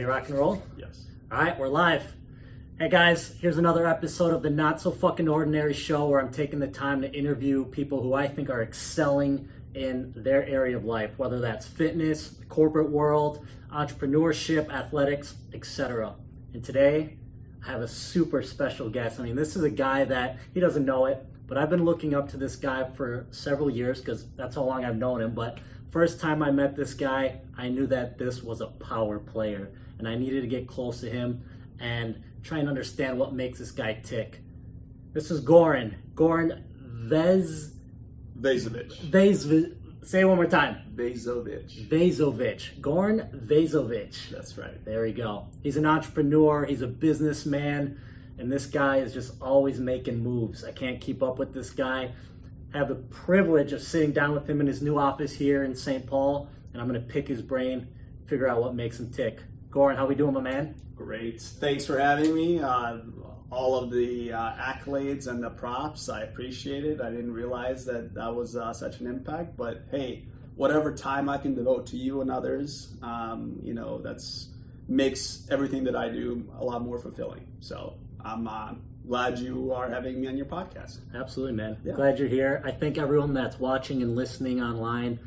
[0.00, 0.62] Ready, rock and roll?
[0.78, 1.04] Yes.
[1.30, 2.14] All right, we're live.
[2.78, 6.58] Hey guys, here's another episode of the Not So Fucking Ordinary Show where I'm taking
[6.58, 11.18] the time to interview people who I think are excelling in their area of life,
[11.18, 16.14] whether that's fitness, corporate world, entrepreneurship, athletics, etc.
[16.54, 17.18] And today,
[17.62, 19.20] I have a super special guest.
[19.20, 22.14] I mean, this is a guy that he doesn't know it, but I've been looking
[22.14, 25.34] up to this guy for several years because that's how long I've known him.
[25.34, 25.58] But
[25.90, 30.08] first time I met this guy, I knew that this was a power player, and
[30.08, 31.44] I needed to get close to him
[31.78, 34.40] and try and understand what makes this guy tick.
[35.12, 35.94] This is Goran.
[36.14, 37.74] Goran Vez
[38.38, 38.98] Vejzovic.
[39.00, 39.44] Vez.
[40.02, 40.78] Say it one more time.
[40.94, 41.88] Vejzovic.
[41.88, 42.80] Vejzovic.
[42.80, 44.30] Goran Vejzovic.
[44.30, 44.82] That's right.
[44.84, 45.48] There we go.
[45.62, 48.00] He's an entrepreneur, he's a businessman,
[48.38, 50.64] and this guy is just always making moves.
[50.64, 52.12] I can't keep up with this guy.
[52.72, 55.74] I have the privilege of sitting down with him in his new office here in
[55.74, 56.06] St.
[56.06, 57.88] Paul, and I'm going to pick his brain,
[58.26, 59.40] figure out what makes him tick.
[59.70, 60.74] Goran, how are we doing, my man?
[60.96, 61.40] Great.
[61.40, 62.58] Thanks for having me.
[62.58, 62.98] Uh,
[63.50, 67.00] all of the uh, accolades and the props, I appreciate it.
[67.00, 70.24] I didn't realize that that was uh, such an impact, but hey,
[70.56, 74.48] whatever time I can devote to you and others, um, you know, that's
[74.88, 77.46] makes everything that I do a lot more fulfilling.
[77.60, 78.74] So I'm uh,
[79.06, 80.98] glad you are having me on your podcast.
[81.14, 81.76] Absolutely, man.
[81.84, 81.92] Yeah.
[81.92, 82.60] Glad you're here.
[82.64, 85.20] I think everyone that's watching and listening online,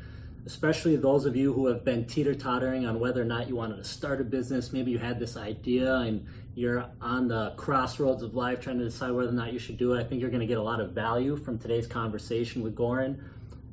[0.46, 3.76] especially those of you who have been teeter tottering on whether or not you wanted
[3.76, 8.34] to start a business, maybe you had this idea and you're on the crossroads of
[8.34, 10.00] life trying to decide whether or not you should do it.
[10.00, 13.18] I think you're going to get a lot of value from today's conversation with Goran.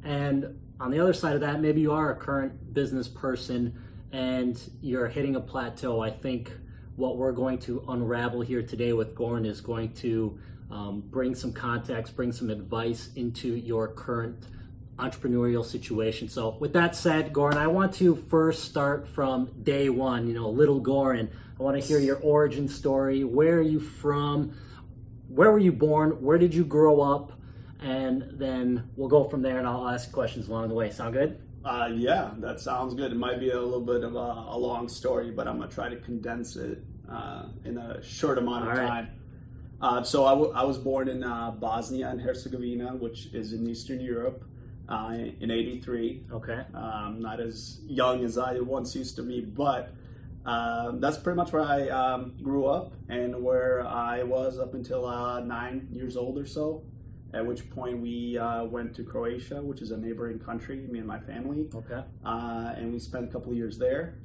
[0.03, 3.79] And on the other side of that, maybe you are a current business person
[4.11, 5.99] and you're hitting a plateau.
[6.01, 6.51] I think
[6.95, 10.39] what we're going to unravel here today with Goran is going to
[10.71, 14.45] um, bring some context, bring some advice into your current
[15.01, 16.29] entrepreneurial situation.
[16.29, 20.27] So, with that said, Goran, I want to first start from day one.
[20.27, 21.29] You know, little Goran.
[21.59, 23.23] I want to hear your origin story.
[23.23, 24.55] Where are you from?
[25.27, 26.21] Where were you born?
[26.21, 27.33] Where did you grow up?
[27.79, 30.91] And then we'll go from there, and I'll ask questions along the way.
[30.91, 31.41] Sound good?
[31.65, 33.11] Uh, yeah, that sounds good.
[33.11, 35.89] It might be a little bit of a, a long story, but I'm gonna try
[35.89, 38.87] to condense it uh, in a short amount of All right.
[38.87, 39.09] time.
[39.81, 43.67] Uh, so I, w- I was born in uh, Bosnia and Herzegovina, which is in
[43.67, 44.43] Eastern Europe,
[44.91, 46.25] uh, in '83.
[46.31, 46.61] Okay.
[46.73, 49.93] Um, not as young as I once used to be, but
[50.45, 55.05] um, that's pretty much where I um, grew up and where I was up until
[55.05, 56.83] uh, nine years old or so.
[57.33, 61.07] At which point we uh, went to Croatia, which is a neighboring country, me and
[61.07, 62.03] my family Okay.
[62.25, 64.15] uh, and we spent a couple of years there.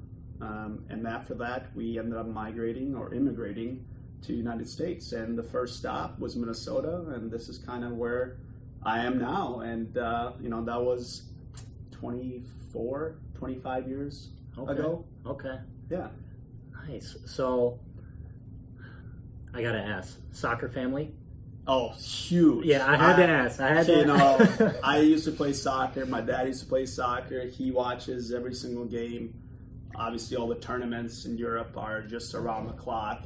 [0.40, 3.86] Um, and after that, we ended up migrating or immigrating
[4.22, 5.12] to the United States.
[5.12, 8.38] And the first stop was Minnesota, and this is kind of where
[8.86, 9.60] I am now.
[9.60, 11.24] And uh, you know, that was
[11.90, 14.72] 24, 25 years Okay.
[14.72, 15.04] ago.
[15.26, 15.58] Okay.
[15.90, 16.08] Yeah.
[16.88, 17.16] Nice.
[17.26, 17.78] So,
[19.52, 21.12] I gotta ask, soccer family?
[21.66, 22.64] Oh, huge.
[22.64, 23.60] Yeah, I had to ask.
[23.60, 23.96] I had to.
[23.98, 26.06] you know, I used to play soccer.
[26.06, 27.44] My dad used to play soccer.
[27.46, 29.34] He watches every single game.
[29.96, 33.24] Obviously, all the tournaments in Europe are just around the clock.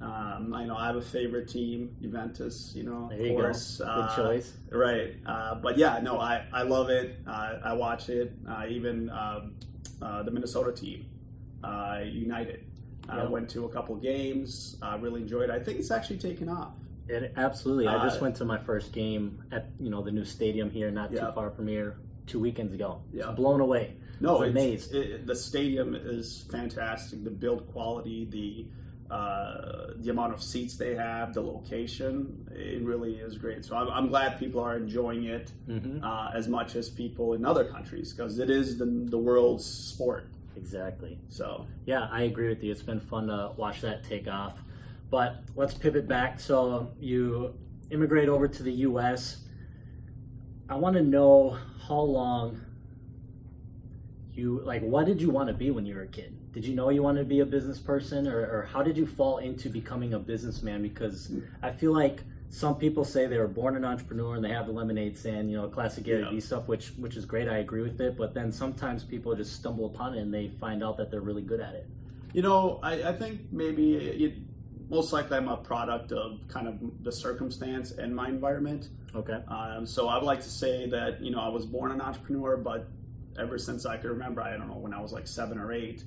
[0.00, 2.72] Um, I know I have a favorite team, Juventus.
[2.74, 3.42] You know, There of you go.
[3.42, 3.78] course.
[3.78, 4.56] Good Uh, choice.
[4.70, 7.18] Right, uh, but yeah, no, I, I love it.
[7.26, 8.32] Uh, I watch it.
[8.48, 9.54] Uh, even um,
[10.00, 11.04] uh, the Minnesota team,
[11.62, 12.64] uh, United.
[13.08, 13.28] I Yeah.
[13.28, 14.76] went to a couple games.
[14.80, 15.50] I really enjoyed it.
[15.50, 16.72] I think it's actually taken off.
[17.08, 17.88] It, absolutely.
[17.88, 21.12] I just went to my first game at you know the new stadium here, not
[21.12, 21.26] Yeah.
[21.26, 21.96] too far from here,
[22.26, 23.02] two weekends ago.
[23.12, 23.32] Yeah.
[23.32, 23.96] Blown away.
[24.20, 24.94] No, amazed.
[24.94, 27.24] it, the stadium is fantastic.
[27.24, 28.66] The build quality, the
[29.10, 33.64] uh, the amount of seats they have, the location, it really is great.
[33.64, 37.44] So I'm, I'm glad people are enjoying it hmm uh, as much as people in
[37.44, 40.28] other countries because it is the, the world's sport.
[40.56, 41.18] Exactly.
[41.28, 42.72] So Yeah, I agree with you.
[42.72, 44.62] It's been fun to watch that take off.
[45.10, 46.38] But let's pivot back.
[46.40, 47.54] So you
[47.90, 49.38] immigrate over to the U.S.
[50.68, 51.58] I want to know
[51.88, 52.60] how long
[54.32, 54.82] you like.
[54.82, 56.36] What did you want to be when you were a kid?
[56.52, 59.06] Did you know you wanted to be a business person, or, or how did you
[59.06, 60.82] fall into becoming a businessman?
[60.82, 61.30] Because
[61.62, 64.72] I feel like some people say they were born an entrepreneur and they have the
[64.72, 66.30] lemonade stand, you know, classic Gary Yeah.
[66.30, 67.48] Vee stuff, which which is great.
[67.48, 68.16] I agree with it.
[68.16, 71.42] But then sometimes people just stumble upon it and they find out that they're really
[71.42, 71.86] good at it.
[72.32, 74.34] you know, I, I think maybe it,
[74.88, 76.74] most likely I'm a product of kind of
[77.04, 78.88] the circumstance and my environment.
[79.14, 79.38] Okay.
[79.46, 82.56] Um, so I would like to say that you know I was born an entrepreneur,
[82.56, 82.88] but
[83.38, 86.02] ever since I can remember, I don't know when I was like seven or eight,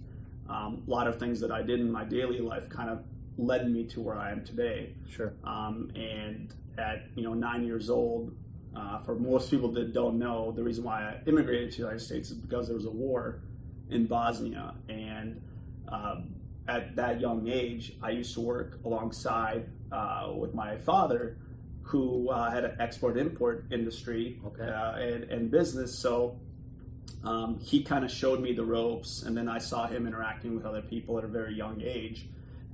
[0.50, 3.04] um, a lot of things that I did in my daily life kind of
[3.38, 4.94] led me to where I am today.
[5.10, 5.34] Sure.
[5.44, 8.36] Um, and at you know nine years old,
[8.76, 12.02] uh, for most people that don't know, the reason why I immigrated to the United
[12.02, 13.42] States is because there was a war
[13.90, 15.42] in Bosnia, and
[15.88, 16.36] um,
[16.68, 21.38] at that young age, I used to work alongside uh, with my father,
[21.82, 24.64] who uh, had an export import industry Okay.
[24.64, 26.00] uh, and, and business.
[26.00, 26.40] So
[27.24, 30.66] um, he kind of showed me the ropes, and then I saw him interacting with
[30.66, 32.28] other people at a very young age,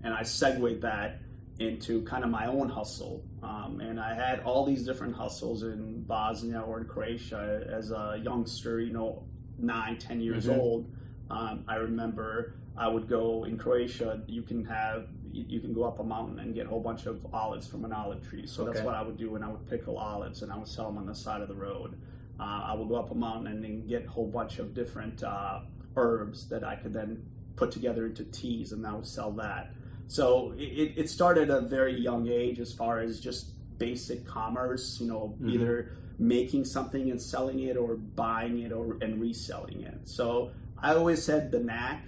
[0.03, 1.19] and I segued that
[1.59, 3.23] into kind of my own hustle.
[3.43, 8.19] Um, and I had all these different hustles in Bosnia or in Croatia as a
[8.23, 9.23] youngster, you know,
[9.57, 10.57] nine, ten years Mhm.
[10.57, 10.91] old.
[11.29, 14.21] Um, I remember I would go in Croatia.
[14.25, 17.05] You can have you you can go up a mountain and get a whole bunch
[17.05, 18.47] of olives from an olive tree.
[18.47, 20.85] So that's what I would do, and I would pickle olives and I would sell
[20.85, 21.97] them on the side of the road.
[22.39, 25.23] Uh, I would go up a mountain and then get a whole bunch of different
[25.23, 25.59] uh,
[25.95, 27.25] herbs that I could then
[27.55, 29.73] put together into teas, and I would sell that.
[30.07, 34.99] So it, it started at a very young age as far as just basic commerce,
[35.01, 35.51] you know, Mhm.
[35.53, 40.07] either making something and selling it or buying it or and reselling it.
[40.07, 42.05] So I always had the knack,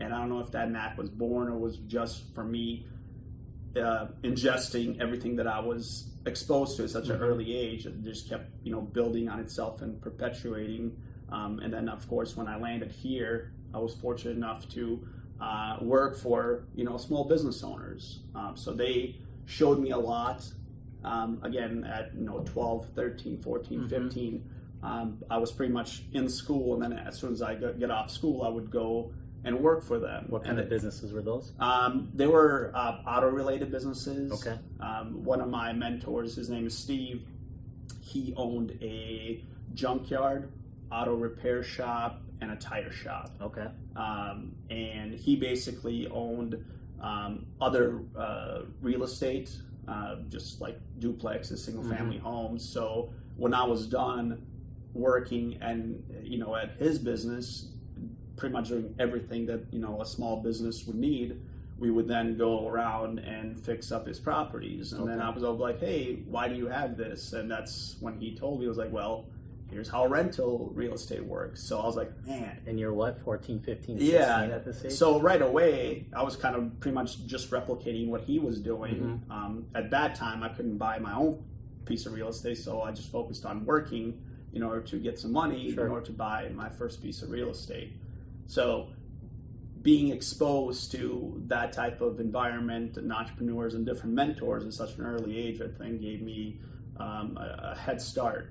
[0.00, 2.86] and I don't know if that knack was born or was just for me
[3.76, 7.22] uh, ingesting everything that I was exposed to at such an Mhm.
[7.22, 7.86] early age.
[7.86, 10.96] It just kept, you know, building on itself and perpetuating.
[11.28, 15.06] Um, and then, of course, when I landed here, I was fortunate enough to
[15.40, 18.20] uh, work for, you know, small business owners.
[18.36, 19.16] Um, so they
[19.46, 20.48] showed me a lot.
[21.02, 23.88] Um, again, at, you know, 12, 13, 14, Mhm.
[23.88, 24.44] 15,
[24.82, 26.74] um, I was pretty much in school.
[26.74, 29.12] And then as soon as I got, get off school, I would go
[29.44, 30.26] and work for them.
[30.28, 31.52] What kind and of businesses were those?
[31.60, 34.32] um, they were uh, auto-related businesses.
[34.32, 34.58] Okay.
[34.80, 37.26] Um, one of my mentors, his name is Steve.
[38.00, 39.44] He owned a
[39.74, 40.52] junkyard,
[40.90, 43.30] auto repair shop, and a tire shop.
[43.40, 43.66] Okay.
[43.96, 46.64] Um, and he basically owned
[47.00, 49.50] um, other uh, real estate,
[49.88, 52.66] uh, just like duplexes, single-family homes.
[52.68, 54.46] So when I was done
[54.94, 57.68] working and you know at his business,
[58.36, 61.40] pretty much doing everything that you know a small business would need,
[61.78, 64.92] we would then go around and fix up his properties.
[64.92, 68.18] And then I was all like, "Hey, why do you have this?" And that's when
[68.18, 69.26] he told me, "I was like, well."
[69.70, 71.60] Here's how rental real estate works.
[71.60, 74.42] So I was like, man, And you're what, 14, 15, 16 yeah.
[74.42, 74.92] at this age?
[74.92, 78.94] So right away, I was kind of pretty much just replicating what he was doing.
[79.26, 79.32] Mm-hmm.
[79.32, 81.42] Um, at that time, I couldn't buy my own
[81.86, 84.20] piece of real estate, so I just focused on working
[84.52, 85.86] in order to get some money Sure.
[85.86, 87.96] in order to buy my first piece of real estate.
[88.46, 88.88] So
[89.82, 95.04] being exposed to that type of environment and entrepreneurs and different mentors at such an
[95.04, 96.58] early age, I think, gave me
[96.96, 98.50] um, a, a head start.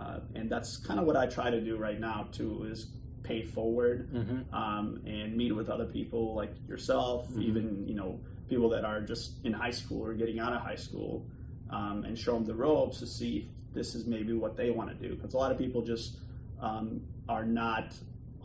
[0.00, 2.88] Uh, and that's kind of what I try to do right now too is
[3.22, 4.52] pay forward Mhm.
[4.52, 9.44] um, and meet with other people like yourself, even you know people that are just
[9.44, 11.24] in high school or getting out of high school,
[11.70, 14.88] um, and show them the ropes to see if this is maybe what they want
[14.90, 15.14] to do.
[15.14, 16.18] Because a lot of people just
[16.60, 17.94] um, are not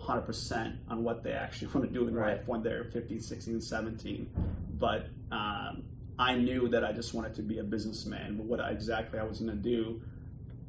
[0.02, 2.38] 100% on what they actually want to do in Right.
[2.38, 4.30] life when they're 15, 16, 17.
[4.80, 5.84] But um,
[6.20, 8.38] I knew that I just wanted to be a businessman.
[8.38, 10.02] But what I, exactly I was going to do,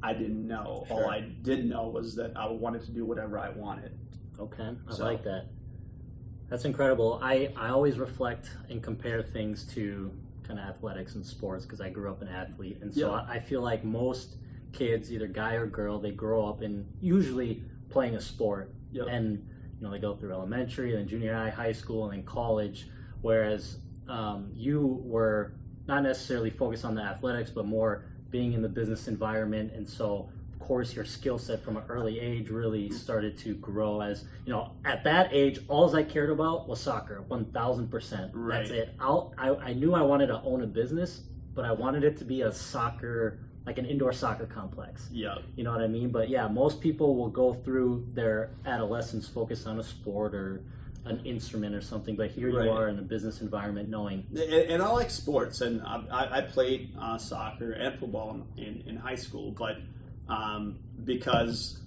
[0.02, 0.86] I didn't know.
[0.90, 3.92] All I did know was that I wanted to do whatever I wanted.
[4.38, 5.46] Okay, I So- like that.
[6.48, 7.20] That's incredible.
[7.22, 10.10] I, I always reflect and compare things to
[10.44, 12.78] kind of athletics and sports because I grew up an athlete.
[12.80, 13.26] And so Yeah.
[13.28, 14.36] I, I feel like most
[14.72, 18.72] kids, either guy or girl, they grow up in usually playing a sport.
[18.92, 19.04] Yeah.
[19.04, 19.46] And,
[19.78, 22.88] you know, they go through elementary, then junior high, high school, and then college.
[23.20, 23.78] Whereas
[24.08, 25.52] um, you were
[25.86, 29.72] not necessarily focused on the athletics, but more being in the business environment.
[29.74, 34.00] And so, of course, your skill set from an early age really started to grow
[34.00, 38.48] as, you know, at that age, all I cared about was soccer, 1000%.
[38.48, 38.94] That's it.
[39.00, 41.22] I'll, I, I knew I wanted to own a business,
[41.54, 45.10] but I wanted it to be a soccer, like an indoor soccer complex.
[45.12, 45.34] Yeah.
[45.54, 46.10] You know what I mean?
[46.10, 50.62] But yeah, most people will go through their adolescence focused on a sport or
[51.04, 52.16] an instrument or something.
[52.16, 52.64] But here Right.
[52.64, 54.26] you are in a business environment knowing.
[54.30, 58.96] And, and I like sports, and I, I- played uh, soccer and football in, in,
[58.96, 59.76] high school, but
[60.30, 61.82] um, because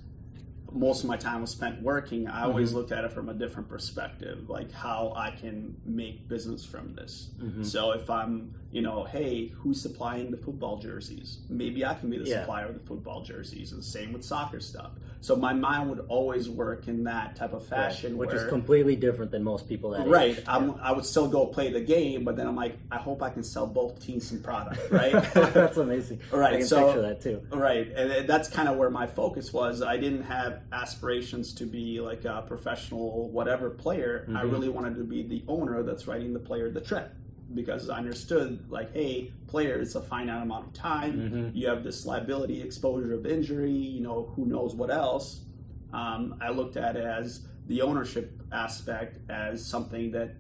[0.72, 3.68] most of my time was spent working, I always looked at it from a different
[3.70, 7.32] perspective, like how I can make business from this.
[7.42, 7.66] Mhm.
[7.66, 11.40] So if I'm, you know, hey, who's supplying the football jerseys?
[11.50, 12.42] Maybe I can be the Yeah.
[12.42, 14.92] supplier of the football jerseys, and same with soccer stuff.
[15.24, 18.96] So my mind would always work in that type of fashion, which where, is completely
[18.96, 20.42] different than most people that Right.
[20.48, 23.30] I'm, I would still go play the game, but then I'm like, I hope I
[23.30, 25.12] can sell both teams some product, right?
[25.36, 26.22] That's amazing.
[26.32, 27.42] Right, I can so- picture that too.
[27.52, 27.88] right.
[27.92, 29.84] And that's kind of where my focus was.
[29.84, 34.26] I didn't have aspirations to be like a professional whatever player.
[34.30, 34.52] I Mhm.
[34.52, 37.12] really wanted to be the owner that's writing the player the check
[37.54, 41.14] because I understood like, hey, player, it's a finite amount of time.
[41.32, 41.56] Mhm.
[41.56, 43.72] You have this liability, exposure of injury.
[43.72, 45.42] You know, who knows what else.
[45.94, 50.36] Um, I looked at it as the ownership aspect as something that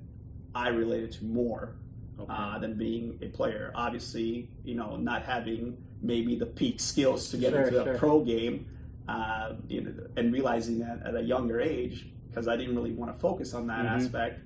[0.56, 1.76] I related to more
[2.20, 2.32] Okay.
[2.32, 3.72] uh, than being a player.
[3.74, 7.94] Obviously, you know, not having maybe the peak skills to get Sure, into sure.
[7.94, 8.66] a pro game,
[9.08, 13.12] uh, you know, and realizing that at a younger age, because I didn't really want
[13.14, 13.90] to focus on that Mhm.
[13.92, 14.42] aspect,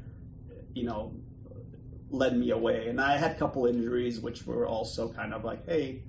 [0.73, 1.11] you know,
[2.15, 2.87] led me away.
[2.87, 6.03] And I had a couple injuries, which were also kind of like, hey,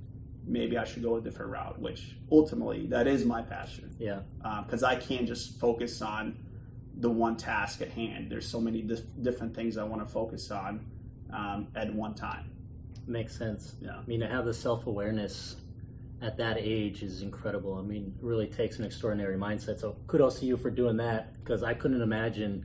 [0.46, 1.78] maybe I should go a different route.
[1.80, 4.20] Which ultimately, that is my passion yeah.
[4.64, 6.36] because I can't just focus on
[6.98, 8.30] the one task at hand.
[8.30, 10.86] There's so many dif- different things I want to focus on
[11.32, 12.50] um, at one time.
[13.06, 13.74] Makes sense.
[13.80, 13.96] Yeah.
[13.98, 15.56] I mean, to have the self awareness
[16.22, 17.74] at that age is incredible.
[17.76, 19.78] I mean, it really takes an extraordinary mindset.
[19.80, 22.64] So kudos to you for doing that because I couldn't imagine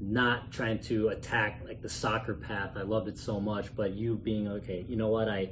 [0.00, 2.72] not trying to attack like the soccer path.
[2.76, 5.28] I loved it so much, but you being okay, you know what?
[5.28, 5.50] I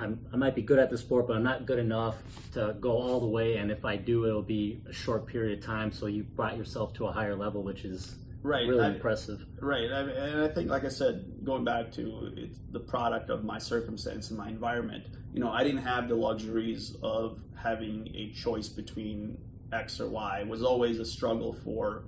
[0.00, 2.16] I'm, I might be good at the sport, but I'm not good enough
[2.52, 3.56] to go all the way.
[3.56, 5.90] And if I do, it'll be a short period of time.
[5.90, 8.68] So you brought yourself to a higher level, which is Right.
[8.68, 9.44] really I- impressive.
[9.60, 13.42] Right, I, and I think, like I said, going back to it's the product of
[13.42, 15.04] my circumstance and my environment.
[15.34, 19.36] You know, I didn't have the luxuries of having a choice between
[19.72, 20.38] X or Y.
[20.42, 22.04] It was always a struggle for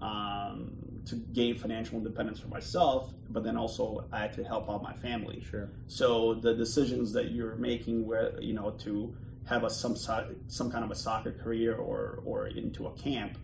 [0.00, 0.72] um,
[1.06, 4.94] to gain financial independence for myself, but then also I had to help out my
[4.94, 5.42] family.
[5.48, 5.68] Sure.
[5.86, 9.14] So the decisions that you're making, where you know, to
[9.46, 13.38] have a some some kind of a soccer career or or into a camp,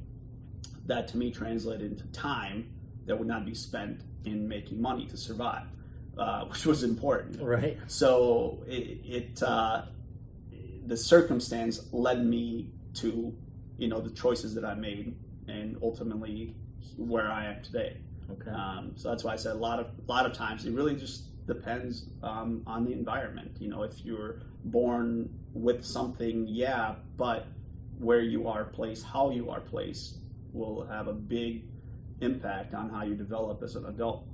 [0.86, 2.70] that to me translated into time
[3.06, 5.66] that would not be spent in making money to survive,
[6.18, 7.42] uh, which was important.
[7.42, 7.78] Right.
[7.86, 9.82] So it, it uh,
[10.86, 13.34] the circumstance led me to
[13.76, 15.14] you know the choices that I made,
[15.48, 16.54] and ultimately
[16.96, 17.96] where I am today.
[18.30, 18.50] Okay.
[18.50, 20.94] Um, so that's why I said a lot of a lot of times it really
[20.96, 23.56] just depends um, on the environment.
[23.58, 27.46] You know, if you're born with something, yeah, but
[27.98, 30.18] where you are placed, how you are placed,
[30.52, 31.64] will have a big
[32.20, 34.26] impact on how you develop as an adult.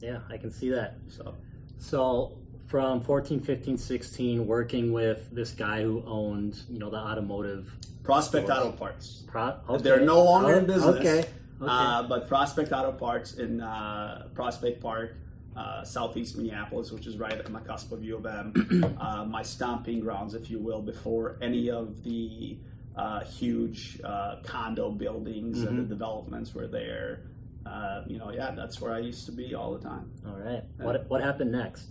[0.00, 0.96] yeah, I can see that.
[1.08, 1.34] So
[1.78, 7.76] So from 14, 15, 16, working with this guy who owned, you know, the automotive.
[8.04, 8.58] Prospect Stores.
[8.66, 9.22] Auto Parts.
[9.26, 9.82] Pro- okay.
[9.82, 10.96] They're no longer in Oh, business.
[10.96, 11.24] Okay.
[11.64, 11.72] Okay.
[11.72, 15.16] Uh, but Prospect Auto Parts in uh, Prospect Park,
[15.56, 19.42] uh, southeast Minneapolis, which is right on my cusp of U of M, uh, my
[19.42, 22.58] stomping grounds, if you will, before any of the
[22.96, 27.22] uh, huge uh, condo buildings and the developments were there.
[27.66, 30.10] Uh, you know, yeah, that's where I used to be all the time.
[30.26, 30.62] All right.
[30.78, 31.86] What what happened next?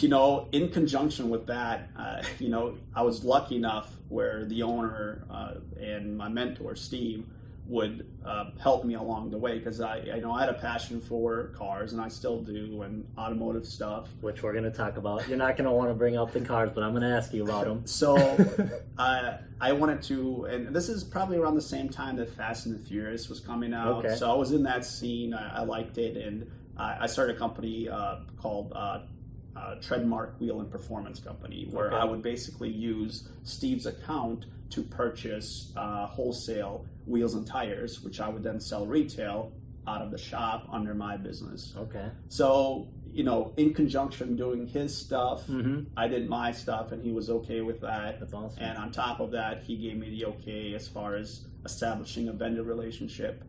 [0.00, 4.62] You know, in conjunction with that, uh, you know, I was lucky enough where the
[4.62, 7.26] owner uh, and my mentor, Steve,
[7.68, 11.02] would uh, help me along the way because I, I know I had a passion
[11.02, 14.08] for cars and I still do and automotive stuff.
[14.22, 15.28] Which we're going to talk about.
[15.28, 17.32] You're not going to want to bring up the cars, but I'm going to ask
[17.34, 17.86] you about them.
[17.86, 18.16] So
[18.98, 22.74] uh, I wanted to, and this is probably around the same time that Fast and
[22.74, 24.04] the Furious was coming out.
[24.04, 24.16] Okay.
[24.16, 25.34] So I was in that scene.
[25.34, 29.00] I, I liked it, and I, I started a company uh, called uh,
[29.54, 31.96] uh, Treadmark Wheel and Performance Company, where Okay.
[31.96, 38.28] I would basically use Steve's account to purchase uh, wholesale wheels and tires, which I
[38.28, 39.52] would then sell retail
[39.86, 41.72] out of the shop under my business.
[41.76, 42.10] Okay.
[42.28, 45.84] So, you know, in conjunction doing his stuff, Mm-hmm.
[45.96, 48.20] I did my stuff and he was okay with that.
[48.20, 48.62] That's awesome.
[48.62, 52.32] And on top of that, he gave me the okay as far as establishing a
[52.32, 53.44] vendor relationship.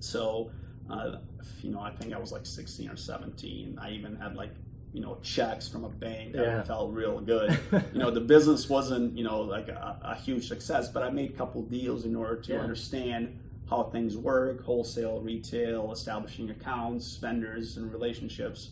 [0.00, 0.50] So,
[0.90, 1.16] uh,
[1.60, 3.78] you know, I think I was like 16 or 17.
[3.80, 4.54] I even had like,
[4.94, 6.62] you know, checks from a bank that Yeah.
[6.62, 7.58] felt real good.
[7.92, 11.30] you know, the business wasn't, you know, like a, a huge success, but I made
[11.30, 12.60] a couple deals in order to Yeah.
[12.60, 18.70] understand how things work, wholesale, retail, establishing accounts, vendors, and relationships.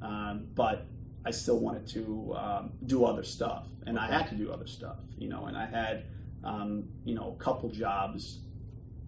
[0.00, 0.86] Um, but
[1.24, 4.98] I still wanted to um, do other stuff, and I had to do other stuff,
[5.18, 5.46] you know.
[5.46, 6.04] And I had,
[6.44, 8.40] um, you know, a couple jobs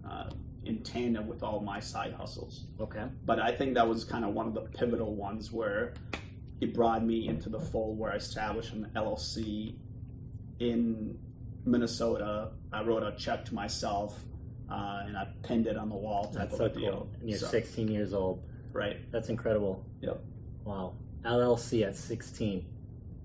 [0.09, 0.31] uh,
[0.65, 2.65] in tandem with all my side hustles.
[2.81, 3.05] Okay.
[3.25, 5.93] But I think that was kind of one of the pivotal ones where
[6.61, 9.75] it brought me into the fold where I established an LLC
[10.59, 11.19] in
[11.65, 12.51] Minnesota.
[12.73, 14.19] I wrote a check to myself
[14.71, 16.93] uh, and I pinned it on the wall That's so deal.
[16.93, 17.09] cool.
[17.21, 18.43] And you're So, 16 years old.
[18.73, 19.11] Right.
[19.11, 19.85] That's incredible.
[20.01, 20.21] Yep.
[20.65, 20.95] Wow.
[21.25, 22.65] LLC at 16.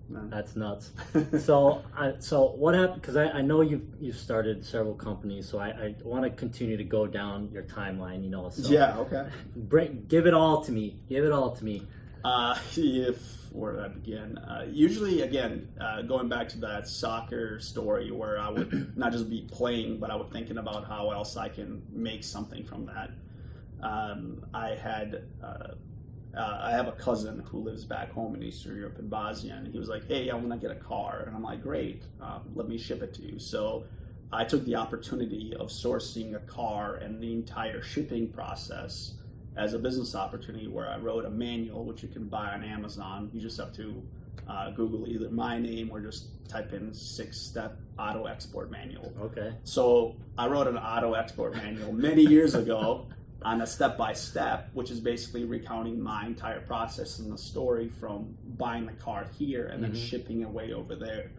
[0.10, 0.28] No.
[0.30, 0.92] That's nuts.
[1.40, 3.02] so, I, so what happened?
[3.02, 6.76] Because I, I know you've you've started several companies, so I, I want to continue
[6.76, 8.22] to go down your timeline.
[8.22, 9.28] You know, so Yeah, okay.
[9.56, 11.00] bring, give it all to me.
[11.08, 11.88] Give it all to me.
[12.24, 14.38] Uh, if where did I begin?
[14.38, 19.30] Uh, usually, again, uh, going back to that soccer story where I would not just
[19.30, 23.12] be playing, but I would thinking about how else I can make something from that.
[23.86, 25.74] Um, I had uh,
[26.38, 29.68] uh, I have a cousin who lives back home in Eastern Europe in Bosnia, and
[29.68, 32.44] he was like, "Hey, I want to get a car," and I'm like, "Great, um,
[32.56, 33.86] let me ship it to you." So
[34.32, 39.16] I took the opportunity of sourcing a car and the entire shipping process
[39.58, 43.30] as a business opportunity where I wrote a manual, which you can buy on Amazon.
[43.34, 44.02] You just have to
[44.48, 49.14] uh, Google either my name or just type in six step auto export manual.
[49.22, 49.54] Okay.
[49.64, 53.08] So I wrote an auto export manual many years ago
[53.44, 57.90] on a step by step, which is basically recounting my entire process and the story
[57.90, 61.32] from buying the car here and then shipping it way over there.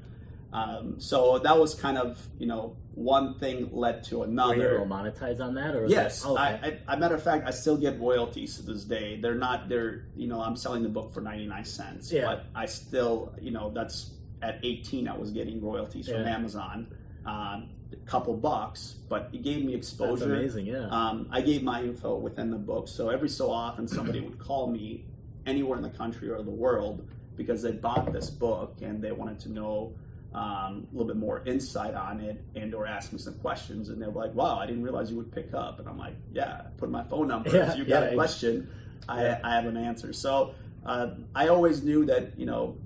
[0.52, 4.74] Um, so that was kind of, you know, one thing led to Were you another.
[4.76, 6.40] able to monetize on that, or Yes, that- okay.
[6.86, 9.18] I, I, matter of fact, I still get royalties to this day.
[9.20, 12.26] They're not, they're, you know, I'm selling the book for 99 cents, Yeah.
[12.26, 14.10] but I still, you know, that's
[14.42, 16.88] at 18, I was getting royalties from Amazon,
[17.24, 20.34] um, a couple bucks, but it gave me That's exposure.
[20.34, 20.66] amazing.
[20.66, 20.86] Yeah.
[20.90, 24.66] Um, I gave my info within the book, so every so often somebody would call
[24.66, 25.06] me
[25.46, 27.06] anywhere in the country or the world
[27.36, 29.94] because they bought this book and they wanted to know
[30.34, 34.00] um, a little bit more insight on it and or ask me some questions and
[34.00, 36.62] they were like, "Wow, I didn't realize you would pick up." And I'm like, "Yeah,
[36.78, 37.50] put my phone number.
[37.50, 38.70] Yeah, if you got yeah, a question,
[39.08, 39.40] I, yeah.
[39.44, 40.54] I have an answer." So
[40.86, 42.78] uh, I always knew that you know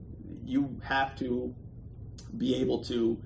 [0.45, 1.55] you have to
[2.37, 3.19] be able to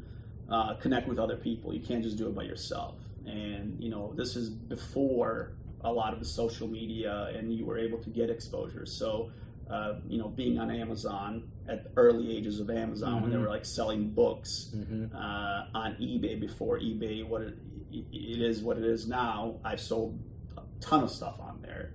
[0.50, 1.72] uh, connect with other people.
[1.72, 2.96] You can't just do it by yourself.
[3.26, 7.78] And you know, this is before a lot of the social media, and you were
[7.78, 8.84] able to get exposure.
[8.86, 9.30] So,
[9.70, 13.42] uh, you know, being on Amazon at the early ages of Amazon when they Mhm.
[13.42, 15.14] were like selling books Mhm.
[15.14, 17.56] uh, on eBay before eBay what it,
[17.92, 19.56] it is what it is now.
[19.64, 20.18] I've sold
[20.56, 21.92] a ton of stuff on there.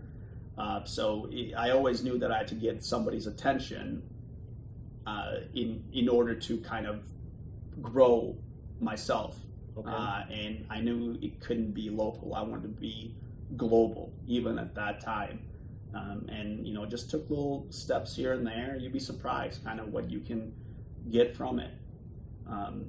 [0.58, 4.04] Uh, so it, I always knew that I had to get somebody's attention
[5.06, 7.12] uh, in in order to kind of
[7.82, 8.38] grow
[8.80, 9.40] myself.
[9.78, 9.90] Okay.
[9.90, 12.34] Uh, and I knew it couldn't be local.
[12.34, 13.14] I wanted to be
[13.58, 15.40] global, even at that time.
[15.96, 18.78] Um, and you know, just took little steps here and there.
[18.80, 20.54] You'd be surprised, kind of what you can
[21.10, 21.72] get from it.
[22.48, 22.86] Um,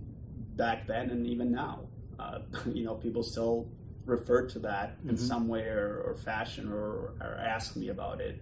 [0.56, 1.80] back then and even now,
[2.18, 3.68] uh, you know, people still
[4.06, 5.18] refer to that in Mhm.
[5.18, 8.40] some way or, or fashion, or, or ask me about it.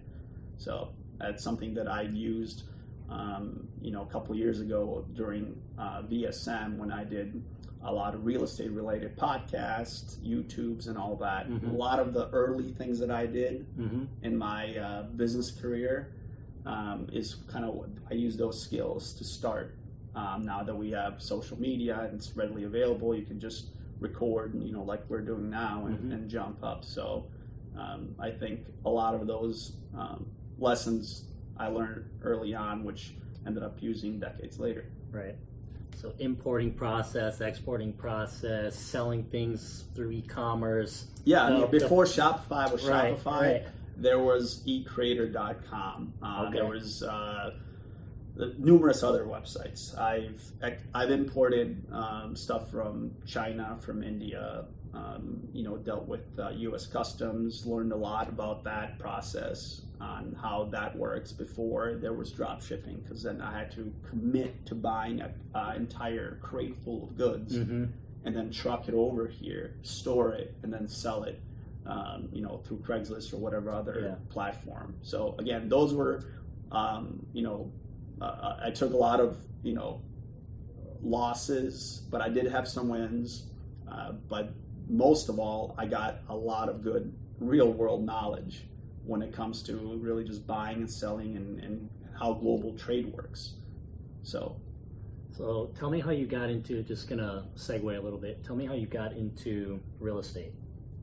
[0.57, 2.63] So that's something that I used,
[3.09, 7.41] um, you know, a couple years ago during uh, VSM when I did
[7.85, 11.47] a lot of real estate related podcasts, YouTubes, and all that.
[11.49, 11.69] Mhm.
[11.71, 14.07] A lot of the early things that I did Mhm.
[14.23, 16.11] in my uh, business career
[16.65, 19.75] um, is kind of what I use those skills to start.
[20.15, 23.69] Um, now that we have social media and it's readily available, you can just
[23.99, 26.13] record, and, you know, like we're doing now, and, Mhm.
[26.13, 26.83] and jump up.
[26.83, 27.25] So
[27.77, 30.25] um, I think a lot of those um,
[30.57, 31.25] lessons
[31.57, 34.85] I learned early on, which ended up using decades later.
[35.11, 35.35] Right.
[35.95, 41.07] So importing process, exporting process, selling things through e-commerce.
[41.23, 43.63] Yeah, I mean, No, the- before Shopify was Right, Shopify, right.
[43.97, 46.13] there was eCrater.com.
[46.21, 46.57] Uh, Okay.
[46.57, 47.51] There was uh,
[48.57, 49.97] numerous other websites.
[49.97, 50.41] I've
[50.93, 54.65] I've imported um, stuff from China, from India.
[54.95, 56.85] Um, you know, dealt with uh, U.S.
[56.87, 57.65] Customs.
[57.65, 63.01] Learned a lot about that process on how that works before there was drop shipping.
[63.03, 67.85] Because then I had to commit to buying an entire crate full of goods Mm-hmm.
[68.23, 71.41] and then truck it over here, store it, and then sell it,
[71.85, 74.15] um, you know, through Craigslist or whatever other Yeah.
[74.29, 74.95] platform.
[75.03, 76.23] So again, those were,
[76.71, 77.69] um, you know,
[78.21, 80.01] uh, I took a lot of, you know,
[81.01, 83.47] losses, but I did have some wins.
[83.91, 84.53] Uh, but
[84.87, 88.67] most of all, I got a lot of good real world knowledge
[89.05, 93.55] when it comes to really just buying and selling and, and how global trade works.
[94.23, 94.55] So
[95.37, 96.81] So tell me how you got into.
[96.83, 98.43] Just gonna segue a little bit.
[98.45, 100.53] Tell me how you got into real estate.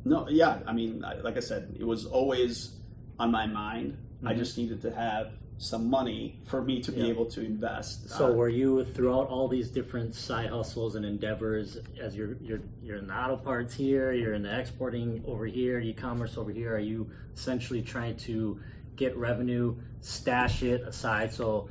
[0.05, 0.61] No, yeah.
[0.67, 2.77] I mean, like I said, it was always
[3.19, 3.97] on my mind.
[4.25, 4.39] I Mhm.
[4.39, 7.07] just needed to have some money for me to be Yeah.
[7.07, 8.09] able to invest.
[8.11, 12.61] So Uh, were you throughout all these different side hustles and endeavors as you're you're
[12.83, 16.75] you're in the auto parts here, you're in the exporting over here, e-commerce over here,
[16.75, 18.59] are you essentially trying to
[18.97, 21.69] get revenue, stash it aside so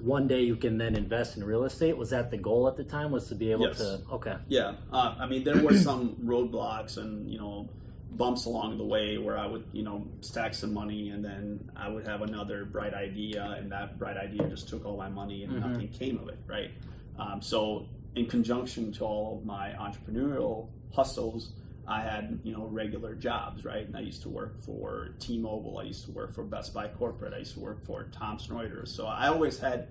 [0.00, 1.94] one day you can then invest in real estate?
[1.96, 3.10] Was that the goal at the time?
[3.10, 3.78] Was to be able Yes.
[3.78, 4.36] to okay.
[4.48, 7.68] yeah, uh, I mean, there were some roadblocks and you know
[8.12, 11.88] bumps along the way where I would you know stack some money and then I
[11.88, 15.52] would have another bright idea and that bright idea just took all my money and
[15.54, 15.60] Mhm.
[15.60, 16.70] nothing came of it, right?
[17.18, 21.52] Um, so in conjunction to all of my entrepreneurial hustles,
[21.86, 23.86] I had you know regular jobs, right?
[23.86, 27.32] And I used to work for T-Mobile, I used to work for Best Buy corporate,
[27.32, 28.88] I used to work for Thomson Reuters.
[28.88, 29.88] So I always had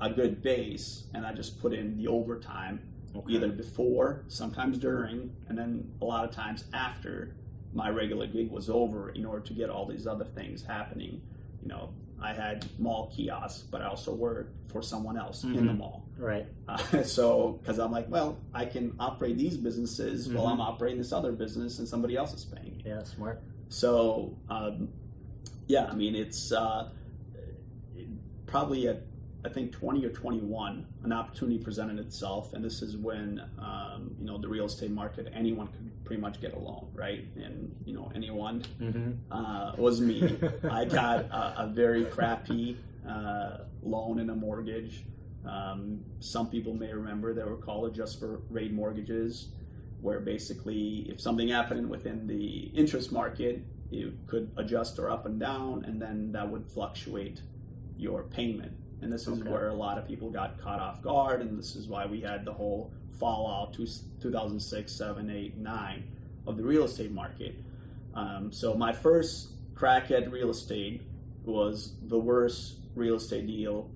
[0.00, 2.80] a good base, and I just put in the overtime
[3.14, 3.34] Okay.
[3.34, 7.34] either before, sometimes during, and then a lot of times after
[7.72, 11.20] my regular gig was over in order to get all these other things happening.
[11.62, 15.72] You know, I had mall kiosks, but I also worked for someone else in the
[15.72, 15.78] Mhm.
[15.78, 16.04] mall.
[16.18, 16.46] Right.
[16.68, 20.52] Uh, so, because I'm like, well, I can operate these businesses while Mhm.
[20.52, 22.82] I'm operating this other business and somebody else is paying.
[22.84, 23.40] Yeah, smart.
[23.68, 24.88] So, um,
[25.66, 26.90] yeah, I mean, it's uh,
[28.46, 29.02] probably at
[29.42, 34.26] I think 20 or 21, an opportunity presented itself, and this is when um, you
[34.26, 37.24] know the real estate market, anyone could pretty much get a loan, right?
[37.36, 39.32] And you know, anyone Mm-hmm.
[39.32, 40.36] uh, was me.
[40.68, 42.76] I got a, a very crappy
[43.08, 45.04] uh, loan and a mortgage.
[45.48, 49.50] Um, some people may remember they were called adjustable rate mortgages,
[50.00, 55.38] where basically if something happened within the interest market, you could adjust or up and
[55.38, 57.40] down, and then that would fluctuate
[57.96, 58.72] your payment.
[59.02, 59.50] And this is Okay.
[59.50, 62.44] where a lot of people got caught off guard, and this is why we had
[62.44, 63.86] the whole fallout to
[64.20, 66.04] 2006, 7, 8, 9
[66.46, 67.54] of the real estate market.
[68.14, 71.02] Um, so my first crack at real estate
[71.44, 73.90] was the worst real estate deal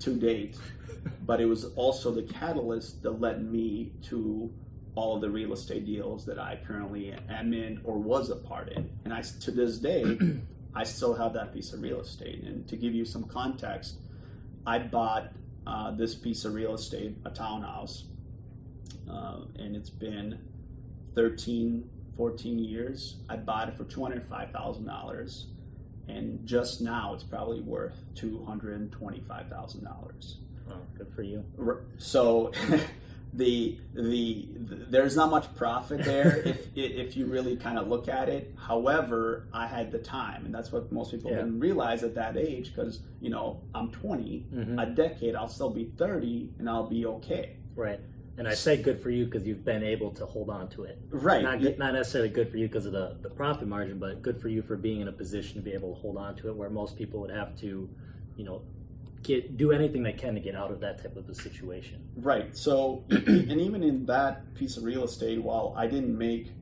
[0.00, 0.56] to date,
[1.26, 4.52] but it was also the catalyst that led me to
[4.94, 8.70] all of the real estate deals that I currently am in or was a part
[8.72, 8.88] in.
[9.04, 10.18] And I, to this day,
[10.74, 12.42] I still have that piece of real estate.
[12.44, 13.96] And to give you some context,
[14.66, 15.32] I bought
[15.66, 18.04] uh, this piece of real estate, a townhouse,
[19.10, 20.38] uh, and it's been
[21.14, 23.16] 13, 14 years.
[23.28, 25.44] I bought it for $205,000,
[26.08, 30.34] and just now it's probably worth $225,000.
[30.68, 31.44] Oh, good for you.
[31.98, 32.50] So
[33.36, 38.08] the, the the there's not much profit there if if you really kind of look
[38.08, 38.54] at it.
[38.58, 41.38] However, I had the time, and that's what most people Yeah.
[41.38, 44.82] didn't realize at that age because you know I'm 20, Mhm.
[44.82, 47.56] a decade I'll still be 30, and I'll be okay.
[47.74, 48.00] Right.
[48.38, 50.98] And I say good for you because you've been able to hold on to it.
[51.10, 51.42] Right.
[51.42, 54.38] Not, good, not necessarily good for you because of the, the profit margin, but good
[54.42, 56.54] for you for being in a position to be able to hold on to it
[56.54, 57.88] where most people would have to,
[58.36, 58.60] you know,
[59.26, 62.08] get do anything they can to get out of that type of a situation.
[62.16, 62.56] Right.
[62.56, 66.52] So, and even in that piece of real estate, while I didn't make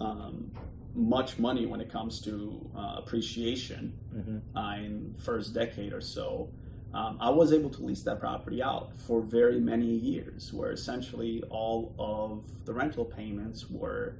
[0.00, 0.52] um,
[0.94, 4.58] much money when it comes to uh, appreciation Mm-hmm.
[4.58, 6.50] uh, in first decade or so,
[6.92, 11.42] um, I was able to lease that property out for very many years, where essentially
[11.48, 14.16] all of the rental payments were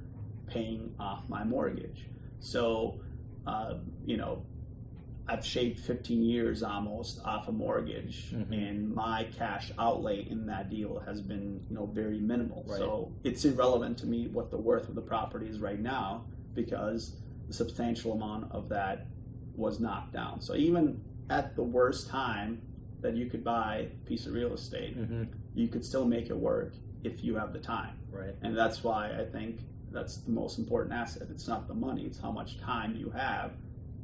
[0.47, 2.07] paying off my mortgage.
[2.39, 2.99] So,
[3.45, 4.43] uh, you know,
[5.27, 8.51] I've shaved 15 years almost off a mortgage, Mhm.
[8.51, 12.65] and my cash outlay in that deal has been, you know, very minimal.
[12.67, 12.77] Right.
[12.77, 17.21] So it's irrelevant to me what the worth of the property is right now because
[17.47, 19.07] the substantial amount of that
[19.55, 20.41] was knocked down.
[20.41, 22.61] So even at the worst time
[23.01, 25.23] that you could buy a piece of real estate, Mm-hmm.
[25.55, 27.95] you could still make it work if you have the time.
[28.11, 28.35] Right.
[28.41, 31.27] And that's why I think that's the most important asset.
[31.29, 33.51] It's not the money, it's how much time you have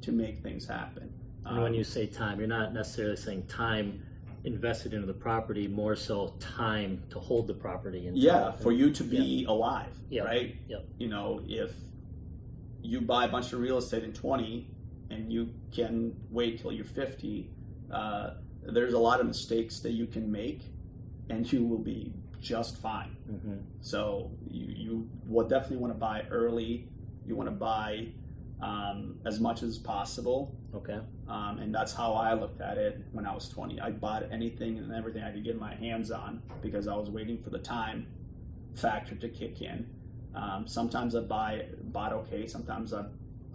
[0.02, 1.14] to make things happen.
[1.46, 4.04] And when Um, you say time, you're not necessarily saying time
[4.44, 8.08] invested into the property, more so time to hold the property.
[8.08, 10.24] And yeah, for you to be alive, Yeah.
[10.24, 10.56] right?
[10.68, 10.88] Yep.
[10.98, 11.76] You know, if
[12.82, 14.68] you buy a bunch of real estate in 20
[15.10, 17.50] and you can wait till you're 50,
[17.92, 20.62] uh, there's a lot of mistakes that you can make
[21.30, 23.16] and you will be just fine.
[23.28, 26.88] hmm So you, you will definitely want to buy early.
[27.26, 28.08] You want to buy
[28.62, 30.56] um, as much as possible.
[30.76, 31.00] Okay.
[31.28, 33.80] Um, and that's how I looked at it when I was 20.
[33.80, 37.42] I bought anything and everything I could get my hands on because I was waiting
[37.42, 38.08] for the time
[38.76, 39.88] factor to kick in.
[40.36, 42.46] Um, sometimes I buy bought okay.
[42.48, 43.06] Sometimes I,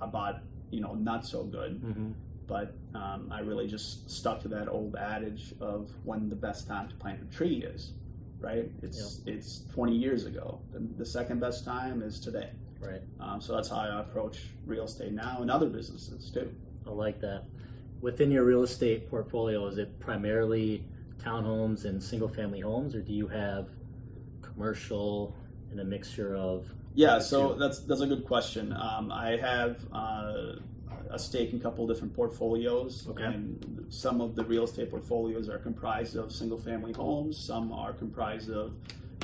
[0.01, 1.81] I bought you know not so good.
[1.83, 2.12] hmm
[2.47, 6.88] But um, I really just stuck to that old adage of when the best time
[6.88, 7.93] to plant a tree is.
[8.40, 8.71] Right?
[8.83, 10.61] It's it's 20 years ago.
[10.73, 12.51] The, the second best time is today.
[12.85, 13.03] Right.
[13.20, 16.55] Um, so that's how I approach real estate now and other businesses too.
[16.87, 17.44] I like that.
[18.01, 20.85] Within your real estate portfolio, is it primarily
[21.18, 23.68] townhomes and single family homes, or do you have
[24.42, 25.35] commercial
[25.70, 26.73] and a mixture of?
[26.94, 27.59] Yeah, so two?
[27.59, 28.73] that's that's a good question.
[28.73, 30.57] Um, I have uh,
[31.11, 33.25] a stake in a couple different portfolios, Okay.
[33.25, 37.38] and some of the real estate portfolios are comprised of single-family homes.
[37.38, 38.77] Some are comprised of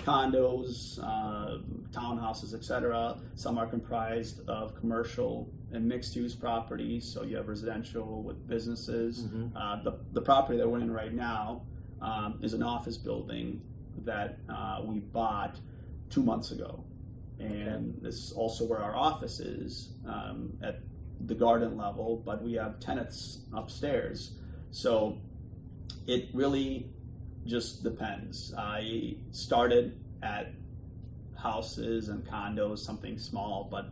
[0.04, 1.58] condos, uh,
[1.90, 3.18] townhouses, etc.
[3.34, 7.04] Some are comprised of commercial and mixed-use properties.
[7.12, 9.24] So you have residential with businesses.
[9.24, 9.52] Mhm.
[9.54, 11.62] Uh, the the property that we're in right now
[12.00, 13.60] um, is an office building
[14.04, 15.60] that uh, we bought
[16.08, 16.84] two months ago
[17.40, 20.80] and this is also where our office is um, at
[21.26, 24.32] the garden level, but we have tenants upstairs.
[24.70, 25.18] So
[26.06, 26.90] it really
[27.46, 28.54] just depends.
[28.56, 30.52] I started at
[31.36, 33.90] houses and condos, something small, but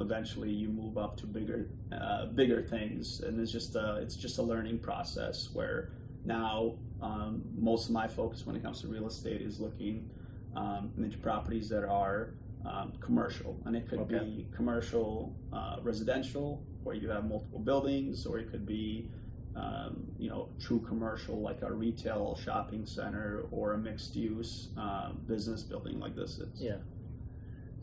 [0.00, 4.38] eventually you move up to bigger, uh, bigger things, and it's just a, it's just
[4.38, 5.90] a learning process where
[6.24, 10.08] now um, most of my focus when it comes to real estate is looking
[10.56, 14.18] um, into properties that are um, commercial, and it could Okay.
[14.20, 19.10] be commercial uh, residential, where you have multiple buildings, or it could be
[19.54, 25.12] um, you know true commercial, like a retail shopping center or a mixed use uh,
[25.26, 26.60] business building like this is.
[26.60, 26.76] Yeah.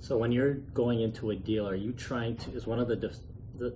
[0.01, 2.95] So when you're going into a deal, are you trying to is one of the,
[2.95, 3.17] def-
[3.57, 3.75] the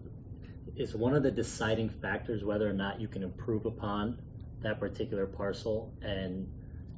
[0.75, 4.17] is one of the deciding factors whether or not you can improve upon
[4.61, 6.47] that particular parcel and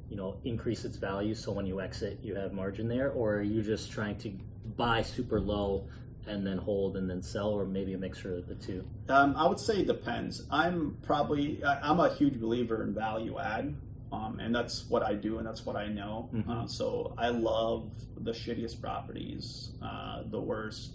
[0.09, 3.41] you know increase its value so when you exit you have margin there or are
[3.41, 4.29] you just trying to
[4.77, 5.87] buy super low
[6.27, 9.47] and then hold and then sell or maybe a mixture of the two Um, I
[9.47, 10.43] would say it depends.
[10.51, 13.75] I'm probably I'm a huge believer in value add,
[14.11, 16.29] um, and that's what I do and that's what I know.
[16.33, 16.49] Mhm.
[16.49, 20.93] Uh, so I love the shittiest properties, uh, the worst,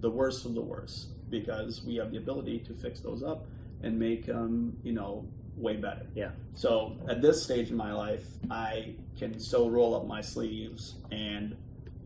[0.00, 3.46] the worst of the worst, because we have the ability to fix those up
[3.82, 5.24] and make them, you know,
[5.56, 6.06] way better.
[6.16, 10.96] yeah So at this stage in my life, I can still roll up my sleeves
[11.12, 11.56] and,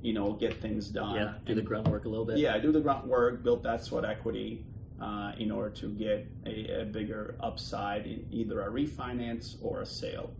[0.02, 1.14] you know, get things done.
[1.14, 3.42] yeah do the And- grunt work a little bit yeah, I do the grunt work,
[3.42, 4.64] build that sweat equity
[5.00, 9.86] uh, in order to get a, a bigger upside in either a refinance or a
[9.86, 10.30] sale.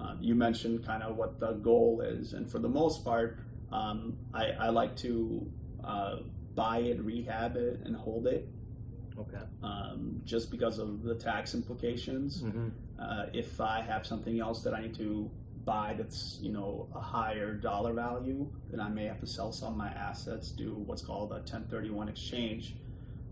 [0.00, 3.38] Uh, you mentioned kind of what the goal is, and for the most part,
[3.72, 5.50] um, I, I like to
[5.82, 6.16] uh,
[6.54, 8.48] buy it, rehab it, and hold it.
[9.18, 12.40] okay Um, just because of the tax implications.
[12.42, 15.30] hmm Uh, if I have something else that I need to
[15.66, 19.72] buy that's you know a higher dollar value, then I may have to sell some
[19.72, 22.76] of my assets, do what's called a 1031 exchange,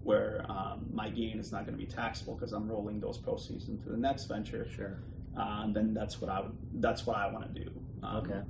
[0.02, 3.68] where um, my gain is not going to be taxable because I'm rolling those proceeds
[3.68, 4.68] into the next venture.
[4.76, 4.98] sure
[5.36, 7.70] Uh, then that's what I would that's what I want to do.
[8.02, 8.40] Um, okay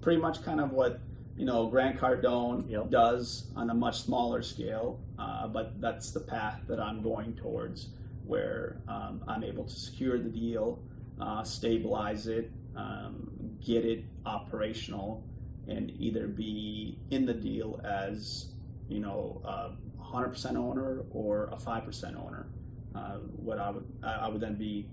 [0.00, 1.00] Pretty much kind of what
[1.36, 2.90] you know Grant Cardone Yep.
[2.90, 7.88] does on a much smaller scale, uh, but that's the path that I'm going towards,
[8.26, 10.80] where um, I'm able to secure the deal,
[11.20, 13.30] uh, stabilize it, um,
[13.64, 15.24] get it operational,
[15.66, 18.52] and either be in the deal as
[18.88, 22.46] you know a 100% owner or a 5% owner.
[22.94, 24.88] Uh, what I would I would then be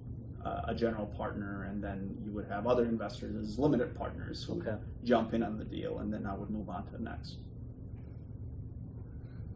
[0.45, 4.57] uh, a general partner, and then you would have other investors as limited partners who
[4.59, 7.37] okay jump in on the deal, and then I would move on to the next.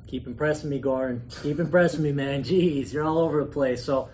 [0.07, 1.21] Keep impressing me, Goran.
[1.43, 2.43] Keep impressing me, man.
[2.43, 3.83] Jeez, you're all over the place.
[3.83, 4.09] So,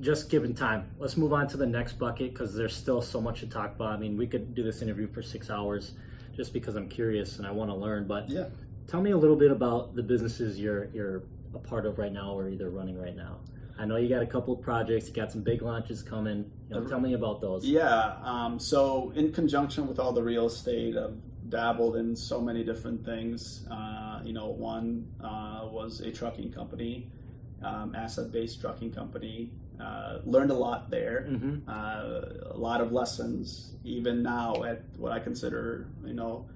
[0.00, 3.40] just given time, let's move on to the next bucket because there's still so much
[3.40, 3.92] to talk about.
[3.92, 5.92] I mean, we could do this interview for six hours
[6.34, 8.06] just because I'm curious and I want to learn.
[8.06, 8.46] But Yeah.
[8.86, 11.22] tell me a little bit about the businesses you're you're
[11.54, 13.38] a part of right now or either running right now.
[13.78, 16.50] I know you got a couple of projects, you got some big launches coming.
[16.68, 17.64] You know, tell me about those.
[17.64, 18.16] Yeah.
[18.22, 21.16] Um, so, in conjunction with all the real estate, I've
[21.48, 23.66] dabbled in so many different things.
[23.70, 27.08] Uh, you know, one uh, was a trucking company,
[27.62, 29.50] um, asset-based trucking company.
[29.80, 31.22] Uh, learned a lot there.
[31.22, 36.46] hmm Uh, a lot of lessons, even now at what I consider, you know,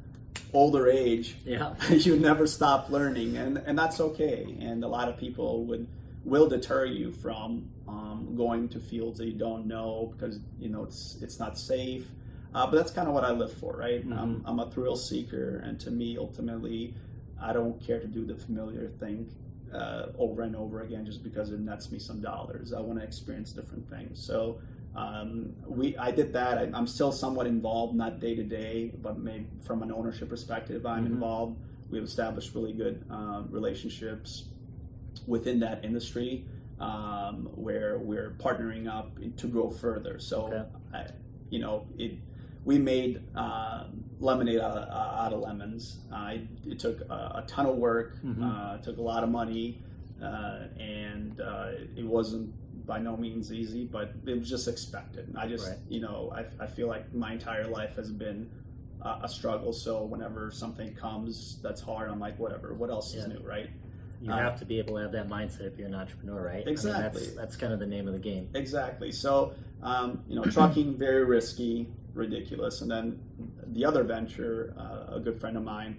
[0.52, 1.36] older age.
[1.44, 1.74] Yeah.
[1.90, 4.56] you never stop learning, and and that's okay.
[4.60, 5.86] And a lot of people would
[6.24, 10.84] will deter you from um, going to fields that you don't know because you know
[10.84, 12.06] it's it's not safe.
[12.54, 14.00] Uh, but that's kind of what I live for, right?
[14.12, 16.94] I'm, I'm a thrill seeker, and to me, ultimately,
[17.42, 19.28] I don't care to do the familiar thing
[19.74, 22.72] uh, over and over again just because it nets me some dollars.
[22.72, 24.24] I want to experience different things.
[24.24, 24.58] So
[24.94, 26.58] um, we, I did that.
[26.58, 30.86] I, I'm still somewhat involved, not day to day, but maybe from an ownership perspective,
[30.86, 31.12] I'm Mhm.
[31.14, 31.56] involved.
[31.90, 34.44] We've established really good uh, relationships
[35.26, 36.44] within that industry
[36.80, 40.18] um, where we're partnering up to grow further.
[40.18, 40.64] So, Okay.
[40.92, 41.06] I,
[41.50, 42.12] you know, it
[42.64, 43.84] we made uh,
[44.20, 45.98] lemonade out of, out of lemons.
[46.12, 46.34] Uh,
[46.66, 48.42] it took a, a ton of work, Mhm.
[48.42, 49.82] uh, took a lot of money,
[50.22, 52.52] uh, and uh, it wasn't
[52.86, 55.32] by no means easy, but it was just expected.
[55.36, 55.78] I just, Right.
[55.88, 58.50] you know, I, I feel like my entire life has been
[59.02, 59.72] a, a struggle.
[59.72, 62.74] So whenever something comes that's hard, I'm like, whatever.
[62.74, 63.70] What else is new, right?
[64.22, 66.54] You Uh, have to be able to have that mindset if you're an entrepreneur, right?
[66.56, 67.22] I mean, Exactly.
[67.24, 68.48] that's, that's kind of the name of the game.
[68.54, 69.12] Exactly.
[69.12, 73.20] So, um, you know, trucking very risky, ridiculous, and then
[73.66, 75.98] the other venture, uh, a good friend of mine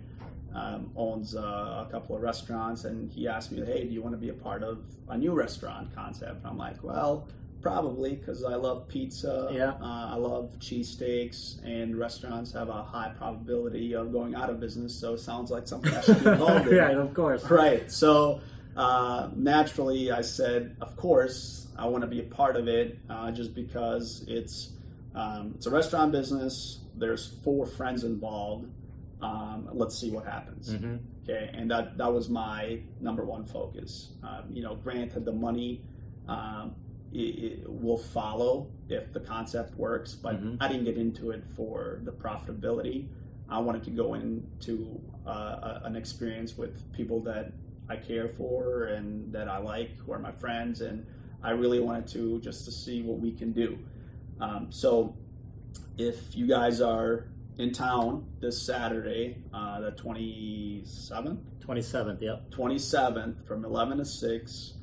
[0.54, 4.14] um, owns uh, a couple of restaurants, and he asked me, "Hey, do you want
[4.14, 7.28] to be a part of a new restaurant concept?" And I'm like, "Well."
[7.62, 9.50] Probably because I love pizza.
[9.52, 9.72] Yeah.
[9.82, 14.94] Uh, I love cheesesteaks, and restaurants have a high probability of going out of business.
[14.94, 16.78] So it sounds like something I should be involved in.
[16.78, 17.44] right, of course.
[17.50, 17.92] Right.
[17.92, 18.42] So
[18.76, 23.32] uh, naturally, I said, of course, I want to be a part of it, uh,
[23.32, 24.70] just because it's
[25.16, 26.80] um, it's a restaurant business.
[26.96, 28.68] There's four friends involved.
[29.22, 30.74] Um, let's see what happens.
[30.74, 34.12] hmm Okay, and that that was my number one focus.
[34.22, 35.82] Um, you know, granted, the money
[36.28, 36.76] um,
[37.12, 40.58] it, it will follow if the concept works, but Mhm.
[40.60, 43.08] I didn't get into it for the profitability.
[43.50, 47.52] I wanted to go into uh, an experience with people that
[47.90, 51.06] I care for and that I like, who are my friends, and
[51.44, 53.78] I really wanted to just to see what we can do.
[54.40, 55.16] Um, so,
[55.98, 61.38] if you guys are in town this Saturday, uh, the 27th?
[61.66, 62.50] 27th, yep.
[62.52, 64.74] 27th from 11 to 6,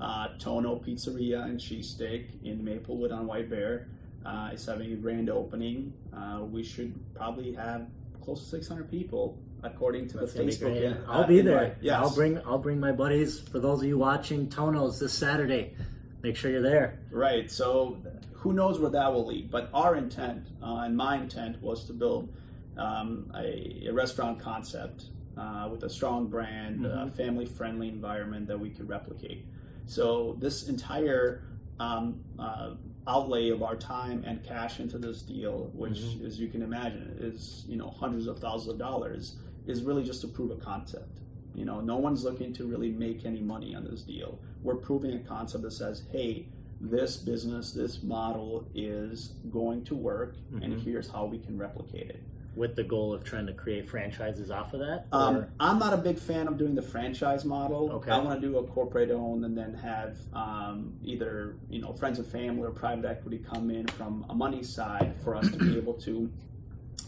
[0.00, 3.88] uh, Tono Pizzeria and Cheesesteak in Maplewood on White Bear
[4.26, 5.92] uh, is having a grand opening.
[6.16, 7.86] Uh, we should probably have
[8.24, 10.82] close to 600 people according to That's the be Facebook.
[10.82, 11.76] in- I'll uh, be there.
[11.80, 11.96] Yes.
[12.00, 13.38] I'll bring I'll bring my buddies.
[13.40, 15.74] For those of you watching Tonos this Saturday,
[16.22, 16.98] make sure you're there.
[17.10, 17.48] Right.
[17.50, 17.98] So
[18.42, 19.50] who knows where that will lead?
[19.50, 22.34] But our intent uh, and my intent was to build
[22.76, 25.04] um, a, a restaurant concept
[25.36, 29.46] uh, with a strong brand, a family-friendly environment that we could replicate.
[29.86, 31.44] So this entire
[31.78, 32.70] um, uh,
[33.06, 37.64] outlay of our time and cash into this deal, which, as you can imagine, is
[37.68, 39.36] you know hundreds of thousands of dollars,
[39.68, 41.20] is really just to prove a concept.
[41.54, 44.40] You know, no one's looking to really make any money on this deal.
[44.62, 46.46] We're proving a concept that says, hey,
[46.82, 52.22] this business, this model is going to work, and here's how we can replicate it.
[52.54, 55.06] With the goal of trying to create franchises off of that.
[55.10, 57.90] Um, I'm not a big fan of doing the franchise model.
[57.92, 58.10] Okay.
[58.10, 62.18] I want to do a corporate owned and then have um, either you know friends
[62.18, 65.78] and family or private equity come in from a money side for us to be
[65.78, 66.30] able to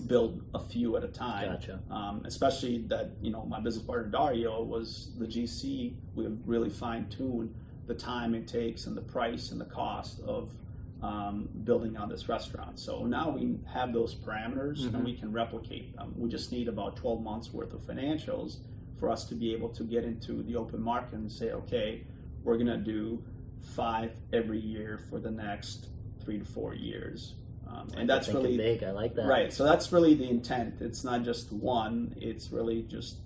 [0.06, 1.52] build a few at a time.
[1.52, 1.80] Gotcha.
[1.90, 5.94] Um, especially that you know my business partner Dario was the GC.
[6.14, 7.54] We have really fine tuned
[7.86, 10.52] the time it takes and the price and the cost of
[11.02, 12.78] um, building out this restaurant.
[12.78, 16.14] So now we have those parameters and we can replicate them.
[16.16, 18.56] We just need about 12 months worth of financials
[18.98, 22.04] for us to be able to get into the open market and say, okay,
[22.42, 23.22] we're going to do
[23.74, 25.88] five every year for the next
[26.24, 27.34] three to four years.
[27.66, 28.82] Um, and that's really big.
[28.82, 29.26] I like that.
[29.26, 29.52] Right.
[29.52, 30.76] So that's really the intent.
[30.80, 32.14] It's not just one.
[32.18, 33.16] It's really just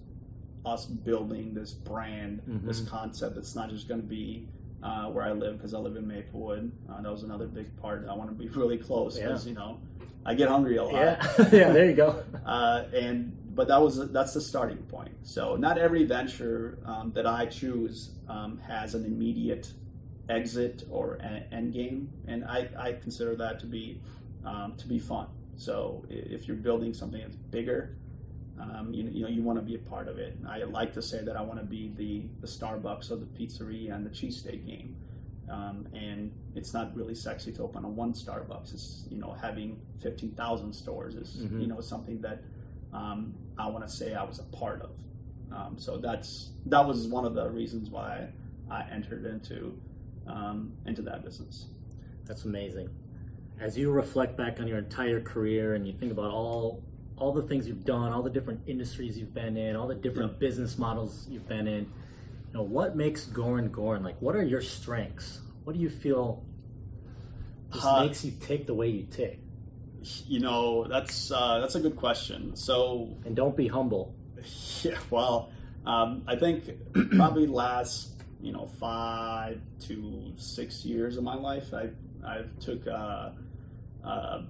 [0.64, 3.37] us building this brand, this concept.
[3.37, 4.49] It's not just going to be
[4.83, 6.71] uh, where I live because I live in Maplewood.
[6.90, 8.07] Uh, that was another big part.
[8.09, 9.51] I want to be really close because Yeah.
[9.51, 9.81] you know
[10.27, 10.94] I get hungry a lot.
[10.94, 11.27] Yeah.
[11.53, 11.73] yeah.
[11.73, 12.23] There you go.
[12.47, 15.12] Uh, and but that was that's the starting point.
[15.23, 19.73] So not every venture um, that I choose um, has an immediate
[20.29, 24.01] exit or an end game, and I, I consider that to be
[24.44, 25.27] um, to be fun.
[25.57, 27.97] So if you're building something that's bigger,
[28.61, 30.37] um, you, you know you want to be a part of it.
[30.49, 33.94] I like to say that I want to be the the Starbucks of the pizzeria
[33.94, 34.97] and the cheesesteak game.
[35.51, 38.75] Um, and it's not really sexy to open a one Starbucks.
[38.75, 42.42] It's you know having fifteen thousand stores is you know something that
[42.92, 44.90] um, I want to say I was a part of.
[45.51, 48.29] Um, so that's that was one of the reasons why
[48.71, 49.79] I entered into
[50.27, 51.66] um, into that business.
[52.27, 52.90] That's amazing.
[53.61, 56.83] As you reflect back on your entire career and you think about all
[57.19, 60.33] all the things you've done, all the different industries you've been in, all the different
[60.33, 60.39] Yeah.
[60.39, 64.03] business models you've been in, you know, what makes Goran Goran?
[64.03, 65.41] Like, what are your strengths?
[65.65, 66.43] What do you feel
[67.73, 69.41] just Uh, makes you tick the way you tick?
[70.27, 72.55] You know that's uh, that's a good question.
[72.57, 74.15] So And don't be humble.
[74.85, 75.51] Yeah, well,
[75.85, 76.71] um, I think
[77.17, 81.91] probably last you know five to six years of my life, I
[82.25, 83.35] I took a,
[84.05, 84.45] a,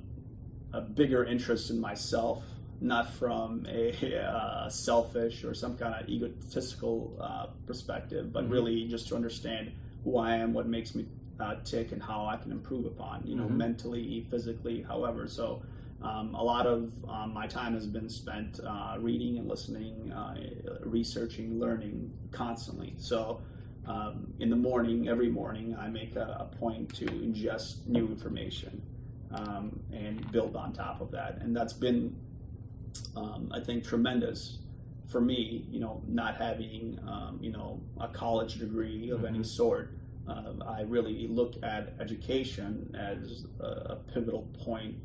[0.75, 2.45] a bigger interest in myself,
[2.81, 9.09] not from a uh, selfish or some kind of egotistical uh, perspective, but really just
[9.09, 9.73] to understand
[10.05, 11.07] who I am, what makes me
[11.41, 15.29] uh, tick, and how I can improve upon, you know, mentally, physically, however.
[15.29, 15.63] So.
[16.01, 20.37] Um, a lot of um, my time has been spent uh, reading and listening, uh,
[20.85, 22.95] researching, learning constantly.
[22.99, 23.41] So,
[23.89, 28.83] um, in the morning, every morning, I make a, a point to ingest new information
[29.33, 31.39] um, and build on top of that.
[31.41, 32.15] And that's been,
[33.17, 34.59] um, I think, tremendous
[35.07, 35.67] for me.
[35.71, 39.91] You know, not having um, you know a college degree of any sort.
[40.29, 44.97] Uh, I really look at education as a, a pivotal point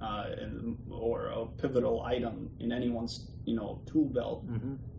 [0.00, 4.44] uh, in, or a pivotal item in anyone's you know tool belt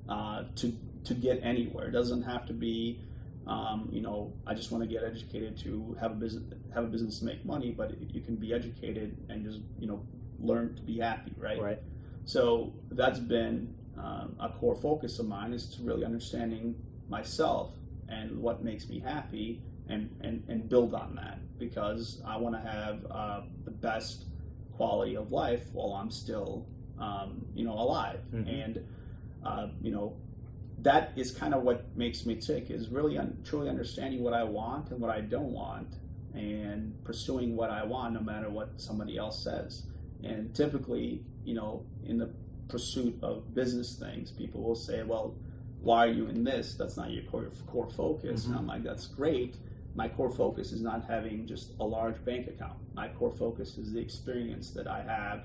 [0.07, 1.87] uh, to to get anywhere.
[1.87, 2.99] It doesn't have to be
[3.47, 6.43] um, you know I just want to get educated to have a business
[6.75, 10.05] have a business to make money, but you can be educated and just you know
[10.39, 11.59] learn to be happy, right?
[11.59, 11.79] Right.
[12.25, 16.75] So that's been um, a core focus of mine is to really understanding
[17.09, 17.73] myself
[18.07, 22.61] and what makes me happy and, and, and build on that because I want to
[22.61, 24.25] have uh, the best
[24.75, 26.65] quality of life while I'm still,
[26.99, 28.19] um, you know, alive.
[28.33, 28.85] And,
[29.45, 30.15] uh, you know,
[30.79, 34.43] that is kind of what makes me tick is really un- truly understanding what I
[34.43, 35.95] want and what I don't want
[36.33, 39.83] and pursuing what I want no matter what somebody else says.
[40.23, 42.33] And typically, you know, in the
[42.67, 45.35] pursuit of business things, people will say, "Well,
[45.81, 46.75] why are you in this?
[46.75, 48.69] That's not your core core focus." And I'm mm-hmm.
[48.69, 49.57] like, "That's great."
[49.93, 52.77] My core focus is not having just a large bank account.
[52.93, 55.43] My core focus is the experience that I have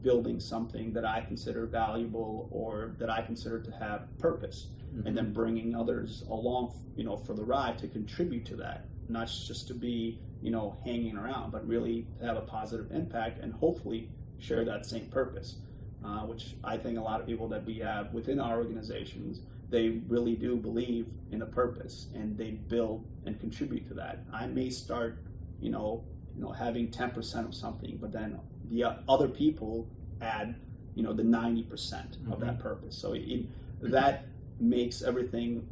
[0.00, 4.68] building something that I consider valuable or that I consider to have purpose,
[5.04, 5.32] and then mm-hmm.
[5.34, 9.74] bringing others along, you know, for the ride to contribute to that, not just to
[9.74, 14.10] be, you know, hanging around, but really to have a positive impact and hopefully
[14.42, 15.56] share that same purpose.
[16.04, 19.40] Uh, which I think a lot of people that we have within our organizations,
[19.70, 24.24] they really do believe in a purpose and they build and contribute to that.
[24.32, 25.22] I may start,
[25.60, 26.02] you know,
[26.34, 29.86] you know, having 10% of something, but then the other people
[30.20, 30.56] add,
[30.96, 32.98] you know, the 90% of that purpose.
[32.98, 33.46] So it,
[33.80, 34.26] that
[34.58, 35.68] makes everything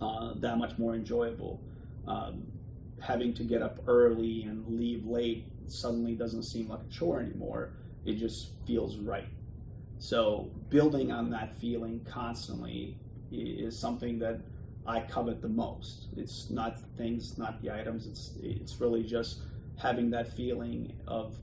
[0.00, 1.60] uh, that much more enjoyable.
[2.06, 2.44] Um,
[3.00, 7.72] having to get up early and leave late suddenly doesn't seem like a chore anymore.
[8.04, 9.28] It just feels right.
[9.98, 12.96] So building on that feeling constantly
[13.30, 14.40] is something that
[14.86, 16.08] I covet the most.
[16.16, 18.06] It's not things, not the items.
[18.06, 19.40] It's it's really just
[19.76, 21.38] having that feeling of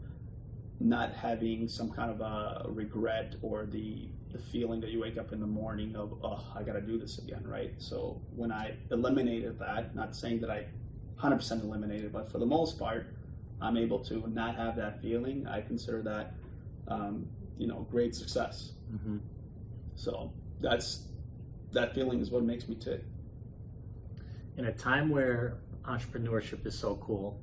[0.79, 5.31] not having some kind of a regret or the the feeling that you wake up
[5.31, 7.73] in the morning of oh I got to do this again, right?
[7.77, 10.65] So when I eliminated that, not saying that I
[11.21, 13.07] 100% eliminated, but for the most part,
[13.59, 15.47] I'm able to not have that feeling.
[15.47, 16.33] I consider that
[16.87, 17.27] um,
[17.57, 18.73] you know great success.
[18.91, 19.19] Mhm.
[19.95, 20.31] So
[20.61, 21.07] that's
[21.73, 23.03] that feeling is what makes me tick.
[24.57, 27.39] In a time where entrepreneurship is so cool,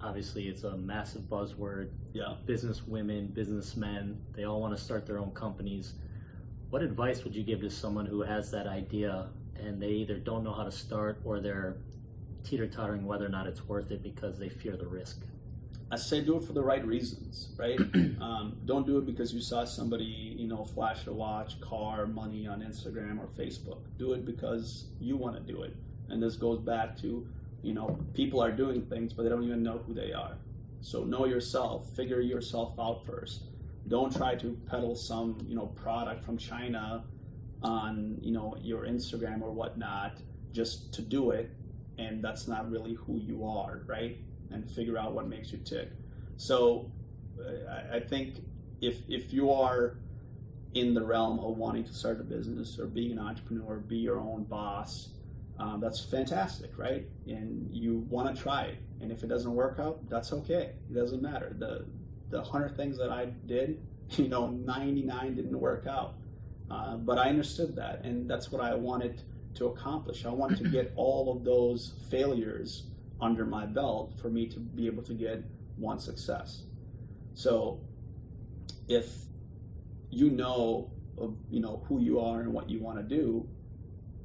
[0.00, 1.90] obviously it's a massive buzzword.
[2.12, 2.34] Yeah.
[2.46, 5.94] Business women, businessmen, they all want to start their own companies.
[6.70, 9.28] What advice would you give to someone who has that idea
[9.58, 11.76] and they either don't know how to start or they're
[12.44, 15.20] teeter tottering whether or not it's worth it because they fear the risk?
[15.90, 17.78] I say do it for the right reasons, right?
[18.20, 22.48] um, don't do it because you saw somebody, you know, flash a watch, car, money
[22.48, 23.78] on Instagram or Facebook.
[23.96, 25.76] Do it because you want to do it.
[26.08, 27.26] And this goes back to,
[27.62, 30.36] you know, people are doing things, but they don't even know who they are.
[30.80, 33.44] So know yourself, figure yourself out first.
[33.86, 37.04] Don't try to peddle some, you know, product from China
[37.62, 40.18] on, you know, your Instagram or whatnot
[40.52, 41.50] just to do it.
[41.98, 44.18] And that's not really who you are, right?
[44.50, 45.90] And figure out what makes you tick.
[46.36, 46.90] So
[47.38, 48.42] uh, I- I think
[48.80, 49.98] if if you are
[50.74, 54.18] in the realm of wanting to start a business or being an entrepreneur, be your
[54.18, 55.08] own boss,
[55.58, 57.06] um, that's fantastic, right?
[57.26, 60.72] And you want to try it, and if it doesn't work out, that's okay.
[60.90, 61.54] It doesn't matter.
[61.58, 61.86] The
[62.28, 63.80] the hundred things that I did,
[64.10, 66.14] you know, ninety nine didn't work out,
[66.70, 69.22] uh, but I understood that, and that's what I wanted
[69.54, 70.26] to accomplish.
[70.26, 72.84] I wanted to get all of those failures
[73.20, 75.42] under my belt for me to be able to get
[75.76, 76.62] one success.
[77.34, 77.80] So
[78.88, 79.08] if
[80.10, 83.48] you know of, you know who you are and what you want to do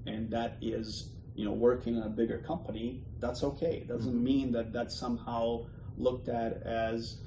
[0.06, 3.78] and that is you know working in a bigger company that's okay.
[3.78, 5.66] It doesn't mean that that's somehow
[5.98, 7.18] looked at as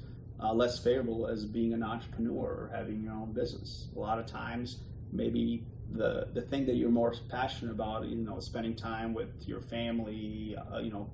[0.42, 3.88] uh, less favorable as being an entrepreneur or having your own business.
[3.96, 4.78] A lot of times
[5.12, 9.60] maybe the the thing that you're more passionate about you know spending time with your
[9.60, 11.08] family uh, you know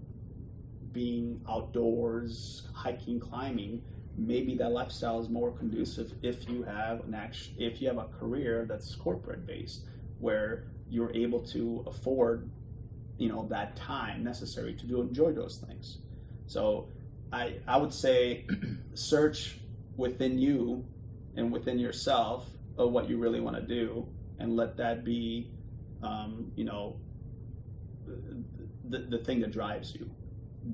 [0.93, 3.83] being outdoors, hiking, climbing,
[4.17, 8.07] maybe that lifestyle is more conducive if you have an action, if you have a
[8.19, 9.85] career that's corporate based,
[10.19, 12.51] where you're able to afford,
[13.19, 15.99] you know, that time necessary to do enjoy those things.
[16.47, 16.89] So,
[17.33, 18.47] I I would say,
[18.95, 19.59] search
[19.97, 20.85] within you
[21.37, 24.07] and within yourself of what you really want to do,
[24.39, 25.51] and let that be,
[26.03, 26.97] um, you know,
[28.89, 30.11] the, the thing that drives you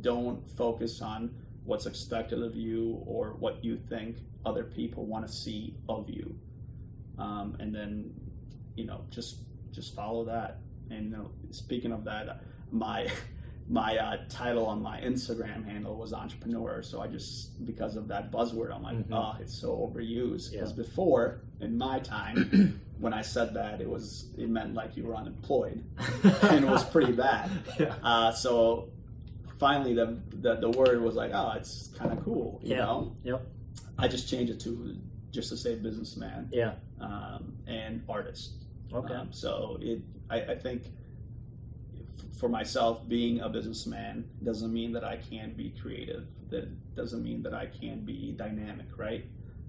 [0.01, 1.31] don't focus on
[1.65, 6.35] what's expected of you or what you think other people want to see of you
[7.19, 8.13] um, and then
[8.77, 9.39] you know just
[9.73, 10.59] just follow that
[10.91, 13.09] and you know, speaking of that my
[13.69, 18.31] my uh, title on my instagram handle was entrepreneur so i just because of that
[18.31, 19.13] buzzword i'm like Mhm.
[19.13, 20.61] oh it's so overused Yeah.
[20.61, 25.03] because before in my time when i said that it was it meant like you
[25.05, 25.83] were unemployed
[26.43, 27.95] and it was pretty bad yeah.
[28.05, 28.91] uh, so
[29.59, 32.81] finally, the, the the word was like, oh, it's kind of cool, you Yeah.
[32.85, 33.17] know.
[33.25, 33.47] Yep.
[33.99, 34.97] I just changed it to
[35.31, 36.75] just to say businessman Yeah.
[37.01, 38.53] um, and artist.
[38.93, 39.15] Okay.
[39.15, 40.01] Um, so it,
[40.31, 40.85] I, I think,
[42.39, 46.27] for myself, being a businessman doesn't mean that I can't be creative.
[46.51, 49.25] That doesn't mean that I can't be dynamic, right?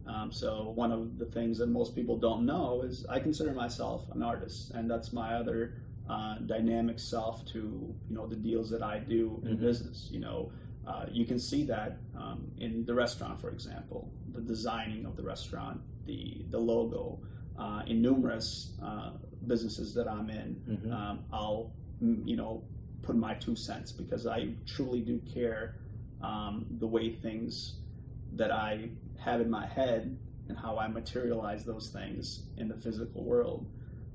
[0.05, 4.03] Um, so one of the things that most people don't know is I consider myself
[4.13, 5.73] an artist, and that's my other
[6.09, 7.59] uh, dynamic self to
[8.09, 9.59] you know the deals that I do in Mhm.
[9.61, 10.09] business.
[10.11, 10.51] You know,
[10.85, 15.23] uh, you can see that um, in the restaurant, for example, the designing of the
[15.23, 17.19] restaurant, the the logo,
[17.57, 19.11] uh, in numerous uh,
[19.45, 20.91] businesses that I'm in, Mhm.
[20.91, 22.63] um, I'll mm, you know
[23.01, 25.75] put my two cents because I truly do care
[26.21, 27.75] um, the way things
[28.33, 30.17] that I have in my head
[30.49, 33.65] and how I materialize those things in the physical world.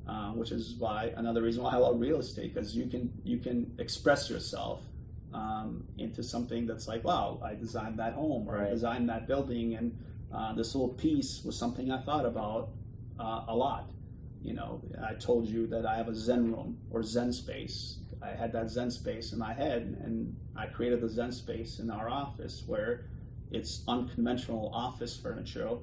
[0.06, 3.38] Uh, which is why another reason why I love real estate because you can you
[3.38, 4.82] can express yourself
[5.32, 9.76] um, into something that's like wow I designed that home or I designed that building
[9.76, 9.96] and
[10.34, 12.70] uh, this little piece was something I thought about
[13.18, 13.90] uh, a lot.
[14.42, 17.98] You know, I told you that I have a Zen room or Zen space.
[18.22, 21.90] I had that Zen space in my head, and I created the Zen space in
[21.90, 23.04] our office where
[23.50, 25.76] it's unconventional office furniture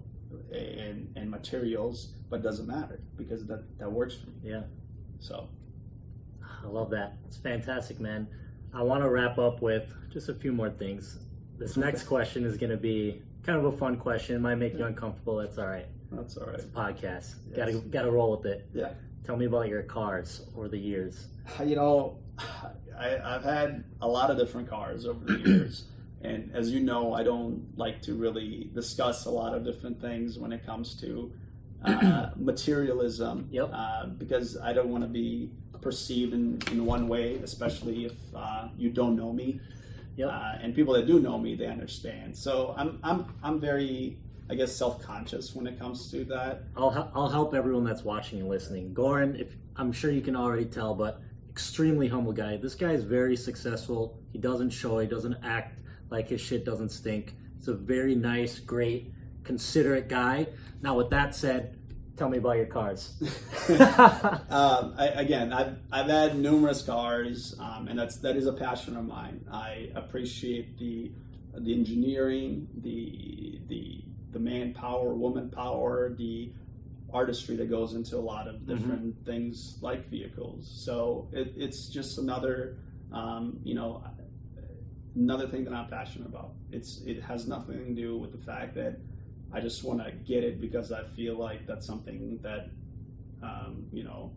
[0.52, 4.52] and, and materials, but doesn't matter because that, that works for me.
[4.52, 4.62] Yeah.
[5.20, 5.50] So,
[6.64, 7.18] I love that.
[7.26, 8.28] It's fantastic, man.
[8.74, 11.20] I want to wrap up with just a few more things.
[11.58, 14.36] This next question is going to be kind of a fun question.
[14.36, 15.38] It might make you uncomfortable.
[15.38, 15.88] That's all right.
[16.12, 16.56] that's all right.
[16.56, 17.36] It's a Podcast.
[17.50, 17.56] Yes.
[17.56, 18.68] Got to got to roll with it.
[18.74, 18.90] Yeah.
[19.26, 21.28] Tell me about your cars over the years.
[21.64, 22.18] You know,
[23.00, 25.86] I, I've had a lot of different cars over the years.
[26.22, 30.38] And as you know, I don't like to really discuss a lot of different things
[30.38, 31.32] when it comes to
[31.86, 33.48] uh, materialism.
[33.52, 33.72] Yep.
[33.74, 35.52] Uh, because I don't want to be
[35.82, 39.62] perceived in, in one way, especially if uh, you don't know me.
[40.18, 40.30] Yep.
[40.30, 42.36] Uh, and people that do know me, they understand.
[42.38, 44.18] So I'm, I'm, I'm very,
[44.50, 46.64] I guess, self conscious when it comes to that.
[46.76, 48.94] I'll I'll help everyone that's watching and listening.
[48.94, 52.58] Goran, if I'm sure you can already tell, but extremely humble guy.
[52.58, 54.18] This guy is very successful.
[54.32, 55.00] He doesn't show.
[55.00, 55.79] He doesn't act
[56.10, 57.36] like his shit doesn't stink.
[57.58, 60.48] He's a very nice, great, considerate guy.
[60.82, 61.78] Now, with that said,
[62.16, 63.14] tell me about your cars.
[64.50, 68.96] um, I, again, I've, I've had numerous cars, um, and that's that is a passion
[68.98, 69.46] of mine.
[69.52, 71.12] I appreciate the
[71.58, 76.52] the engineering, the the the manpower, woman power, the
[77.12, 80.70] artistry that goes into a lot of different things like vehicles.
[80.72, 82.78] So it, it's just another,
[83.12, 84.04] um, you know,
[85.20, 86.52] another thing that I'm passionate about.
[86.72, 89.00] It's it has nothing to do with the fact that
[89.54, 92.70] I just want to get it because I feel like that's something that
[93.44, 94.32] um, you know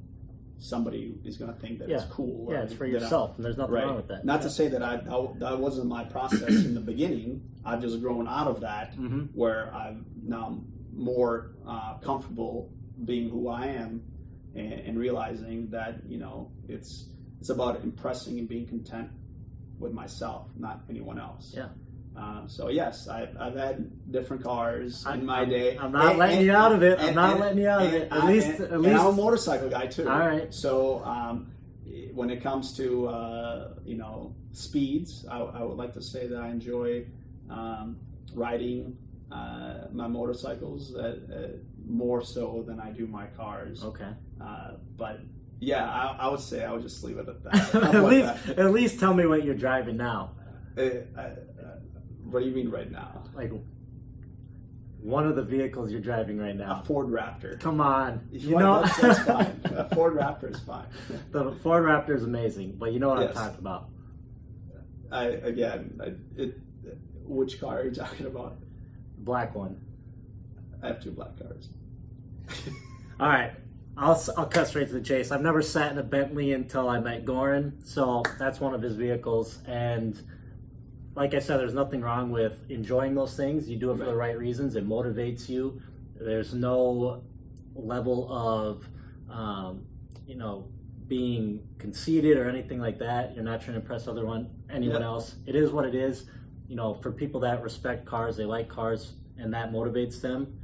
[0.58, 2.08] somebody is going to think that it's Yeah.
[2.10, 2.46] cool.
[2.48, 3.86] or yeah, it's for I- yourself, and there's nothing right.
[3.86, 4.24] wrong with that.
[4.24, 7.42] Not to say that I that, that wasn't my process in the beginning.
[7.64, 10.60] I've just grown out of that hmm where I'm now
[10.94, 12.70] more uh, comfortable
[13.04, 14.02] being who I am
[14.54, 17.06] and, and realizing that you know it's
[17.40, 19.10] it's about impressing and being content
[19.82, 21.52] with myself, not anyone else.
[21.54, 21.68] Yeah.
[22.14, 25.76] Um, so yes, I've, I've had different cars I'm- in my I'm- day.
[25.78, 27.00] I'm not letting you out of it.
[27.00, 28.10] I'm not letting you out of it.
[28.12, 30.08] At I- least- and- at and least- I'm a motorcycle guy too.
[30.08, 30.52] All right.
[30.54, 31.52] So um,
[32.14, 36.38] when it comes to uh, you know speeds, I, I would like to say that
[36.38, 37.06] I enjoy
[37.50, 37.96] um,
[38.34, 38.96] riding
[39.30, 41.38] uh, my motorcycles uh, uh,
[41.86, 43.82] more so than I do my cars.
[43.82, 44.10] Okay.
[44.40, 45.20] Uh, but
[45.62, 47.74] yeah, I, I would say I would just leave it at that.
[47.94, 48.58] At least, that?
[48.58, 50.32] at least tell me what you're driving now.
[50.76, 50.80] Uh,
[51.16, 51.30] uh,
[52.24, 53.22] what do you mean right now?
[53.32, 53.52] Like
[54.98, 56.82] one of the vehicles you're driving right A now.
[56.82, 57.60] Ford Raptor.
[57.60, 59.60] Come on, you know that's, that's fine.
[59.66, 60.86] A Ford Raptor is fine.
[61.30, 63.36] the Ford Raptor is amazing, but you know what Yes.
[63.36, 63.88] I'm talking about.
[65.12, 66.58] I again, I, it,
[67.24, 68.56] which car are you talking about?
[69.18, 69.80] Black one.
[70.82, 71.68] I have two black cars.
[73.20, 73.52] All right,
[73.96, 75.30] I'll I'll cut straight to the chase.
[75.30, 78.96] I've never sat in a Bentley until I met Goran, so that's one of his
[78.96, 79.58] vehicles.
[79.66, 80.20] And
[81.14, 83.68] like I said, there's nothing wrong with enjoying those things.
[83.68, 84.76] You do it for the right reasons.
[84.76, 85.80] It motivates you.
[86.18, 87.22] There's no
[87.74, 88.88] level of,
[89.30, 89.84] um,
[90.26, 90.68] you know,
[91.08, 93.34] being conceited or anything like that.
[93.34, 95.06] You're not trying to impress other one anyone Yeah.
[95.08, 95.36] else.
[95.44, 96.24] It is what it is.
[96.66, 100.60] You know, for people that respect cars, they like cars, and that motivates them.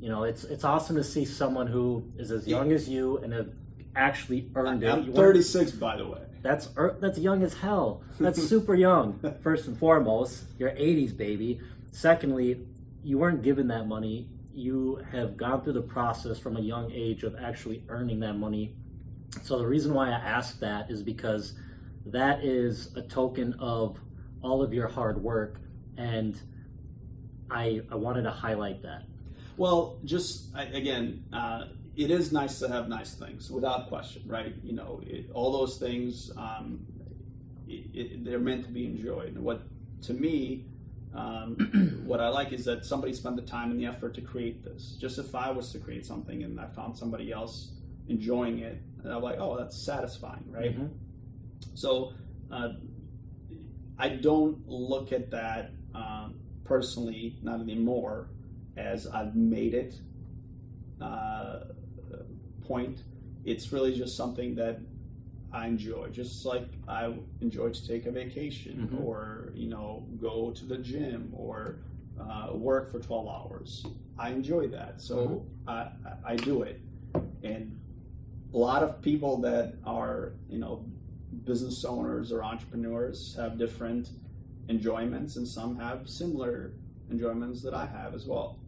[0.00, 3.32] You know, it's it's awesome to see someone who is as young as you and
[3.32, 3.48] have
[3.94, 4.90] actually earned it.
[4.90, 6.20] I'm weren't- 36, by the way.
[6.42, 8.02] that's er, that's young as hell.
[8.20, 9.18] That's super young.
[9.42, 11.60] First and foremost, you're 80s baby.
[11.92, 12.66] Secondly,
[13.02, 14.28] you weren't given that money.
[14.54, 18.74] You have gone through the process from a young age of actually earning that money.
[19.42, 21.54] So the reason why I ask that is because
[22.06, 23.98] that is a token of
[24.42, 25.60] all of your hard work,
[25.96, 26.40] and
[27.50, 29.04] I I wanted to highlight that.
[29.56, 34.54] Well, just again, uh, it is nice to have nice things, without question, right?
[34.62, 36.84] You know, it, all those things, um,
[37.66, 39.34] it, it, they're meant to be enjoyed.
[39.34, 39.62] And what,
[40.02, 40.66] to me,
[41.14, 44.62] um, what I like is that somebody spent the time and the effort to create
[44.62, 44.96] this.
[45.00, 47.70] Just if I was to create something and I found somebody else
[48.08, 50.78] enjoying it, I'm like, oh, that's satisfying, right?
[50.78, 50.90] Mhm.
[51.74, 52.12] So
[52.50, 52.70] uh,
[53.98, 56.34] I don't look at that um,
[56.64, 58.28] personally, not anymore,
[58.76, 59.94] as I've made it.
[61.00, 61.60] uh,
[62.66, 63.02] point.
[63.44, 64.80] It's really just something that
[65.52, 69.04] I enjoy, just like I enjoy to take a vacation Mhm.
[69.04, 71.76] or you know go to the gym or
[72.18, 73.84] uh, work for twelve hours.
[74.18, 75.74] I enjoy that, so I,
[76.04, 76.80] I I do it,
[77.42, 77.78] and
[78.54, 80.84] a lot of people that are you know
[81.44, 84.10] business owners or entrepreneurs have different
[84.68, 86.72] enjoyments, and some have similar
[87.10, 88.58] enjoyments that I have as well.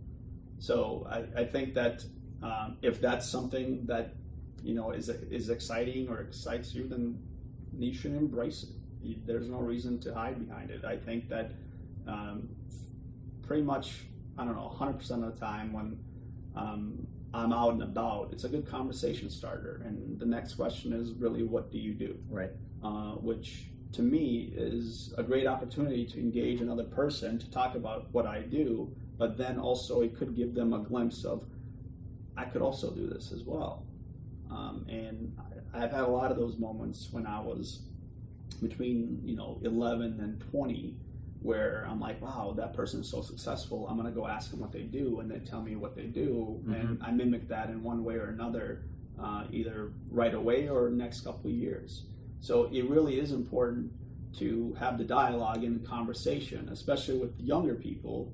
[0.58, 2.04] So I, I think that
[2.42, 4.14] um, if that's something that
[4.62, 7.18] you know is is exciting or excites you, then
[7.76, 9.26] you should embrace it.
[9.26, 10.84] There's no reason to hide behind it.
[10.84, 11.52] I think that
[12.06, 12.48] um,
[13.46, 14.04] pretty much
[14.36, 15.98] I don't know 100 percent of the time when
[16.56, 19.82] um, I'm out and about, it's a good conversation starter.
[19.84, 22.18] And the next question is really, what do you do?
[22.28, 22.50] Right.
[22.82, 28.06] uh, which to me is a great opportunity to engage another person to talk about
[28.12, 31.44] what I do, but then also it could give them a glimpse of
[32.36, 33.84] I could also do this as well.
[34.50, 37.82] Um, and I- I've had a lot of those moments when I was
[38.62, 40.96] between you know 11 and 20
[41.40, 43.86] where I'm like, wow, that person is so successful.
[43.88, 46.60] I'm gonna go ask them what they do, and they tell me what they do,
[46.66, 48.82] and I mimic that in one way or another,
[49.20, 52.06] uh, either right away or next couple of years.
[52.40, 53.92] So it really is important
[54.34, 58.32] to have the dialogue and the conversation, especially with younger people,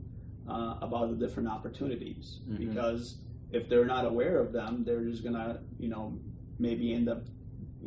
[0.49, 2.41] uh, about the different opportunities.
[2.49, 2.59] Mhm.
[2.59, 3.19] Because
[3.51, 6.19] if they're not aware of them, they're just gonna, you know,
[6.59, 7.25] maybe end up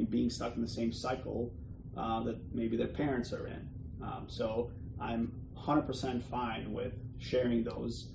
[0.10, 1.52] being stuck in the same cycle
[1.96, 3.68] uh, that maybe their parents are in.
[4.02, 8.10] Um, so I'm 100% fine with sharing those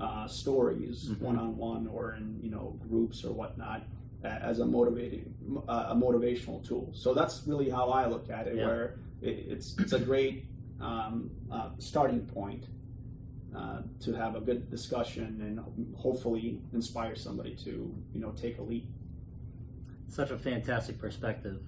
[0.00, 3.82] uh, stories one on one or in you know groups or whatnot
[4.22, 5.34] as a motivating
[5.68, 6.90] uh, a motivational tool.
[6.92, 8.56] So that's really how I look at it.
[8.56, 8.66] Yeah.
[8.66, 10.46] Where it, it's it's a great
[10.80, 12.66] um, uh, starting point
[13.56, 18.62] uh, to have a good discussion and hopefully inspire somebody to you know take a
[18.62, 18.86] leap.
[20.08, 21.60] Such a fantastic perspective.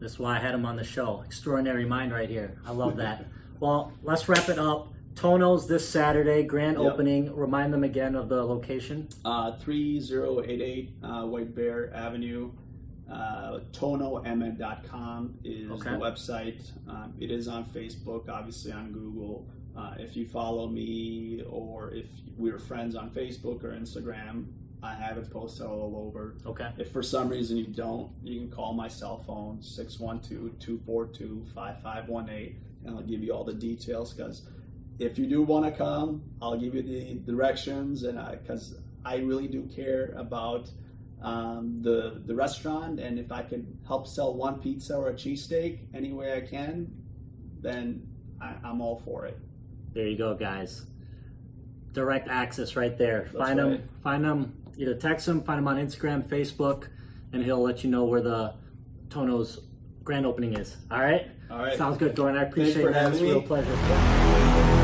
[0.00, 1.22] That's why I had him on the show.
[1.26, 2.58] Extraordinary mind right here.
[2.66, 3.26] I love that.
[3.60, 4.92] well, let's wrap it up.
[5.14, 6.92] Tono's this Saturday, grand Yep.
[6.92, 7.34] opening.
[7.36, 9.08] Remind them again of the location.
[9.24, 12.52] Uh, 3088 uh, White Bear Avenue.
[13.10, 15.90] Uh, TonoMN.com is Okay.
[15.90, 16.70] the website.
[16.88, 19.46] Um, it is on Facebook, obviously on Google.
[19.80, 22.04] Uh, if you follow me or if
[22.36, 24.44] we're friends on Facebook or Instagram,
[24.82, 26.34] I have it posted all over.
[26.44, 26.70] Okay.
[26.76, 32.54] If for some reason you don't, you can call my cell phone 612-242-5518
[32.84, 34.42] and I'll give you all the details because
[34.98, 38.74] if you do want to come, I'll give you the directions and because
[39.04, 40.70] I, really do care about
[41.22, 45.78] um, the the restaurant and if I can help sell one pizza or a cheesesteak
[45.94, 46.92] any way I can,
[47.60, 48.06] then
[48.40, 49.38] I, I'm all for it.
[49.92, 50.86] There you go, guys.
[51.92, 53.28] Direct access right there.
[53.32, 53.88] That's find him.
[54.02, 54.56] Find him.
[54.76, 56.88] Either text him, find him on Instagram, Facebook,
[57.32, 58.54] and he'll let you know where the
[59.10, 59.60] Tono's
[60.04, 60.76] grand opening is.
[60.90, 61.28] All right.
[61.50, 61.76] All right.
[61.76, 62.38] Sounds good, Dorian.
[62.38, 62.96] I appreciate for it.
[62.96, 64.76] It's a real pleasure.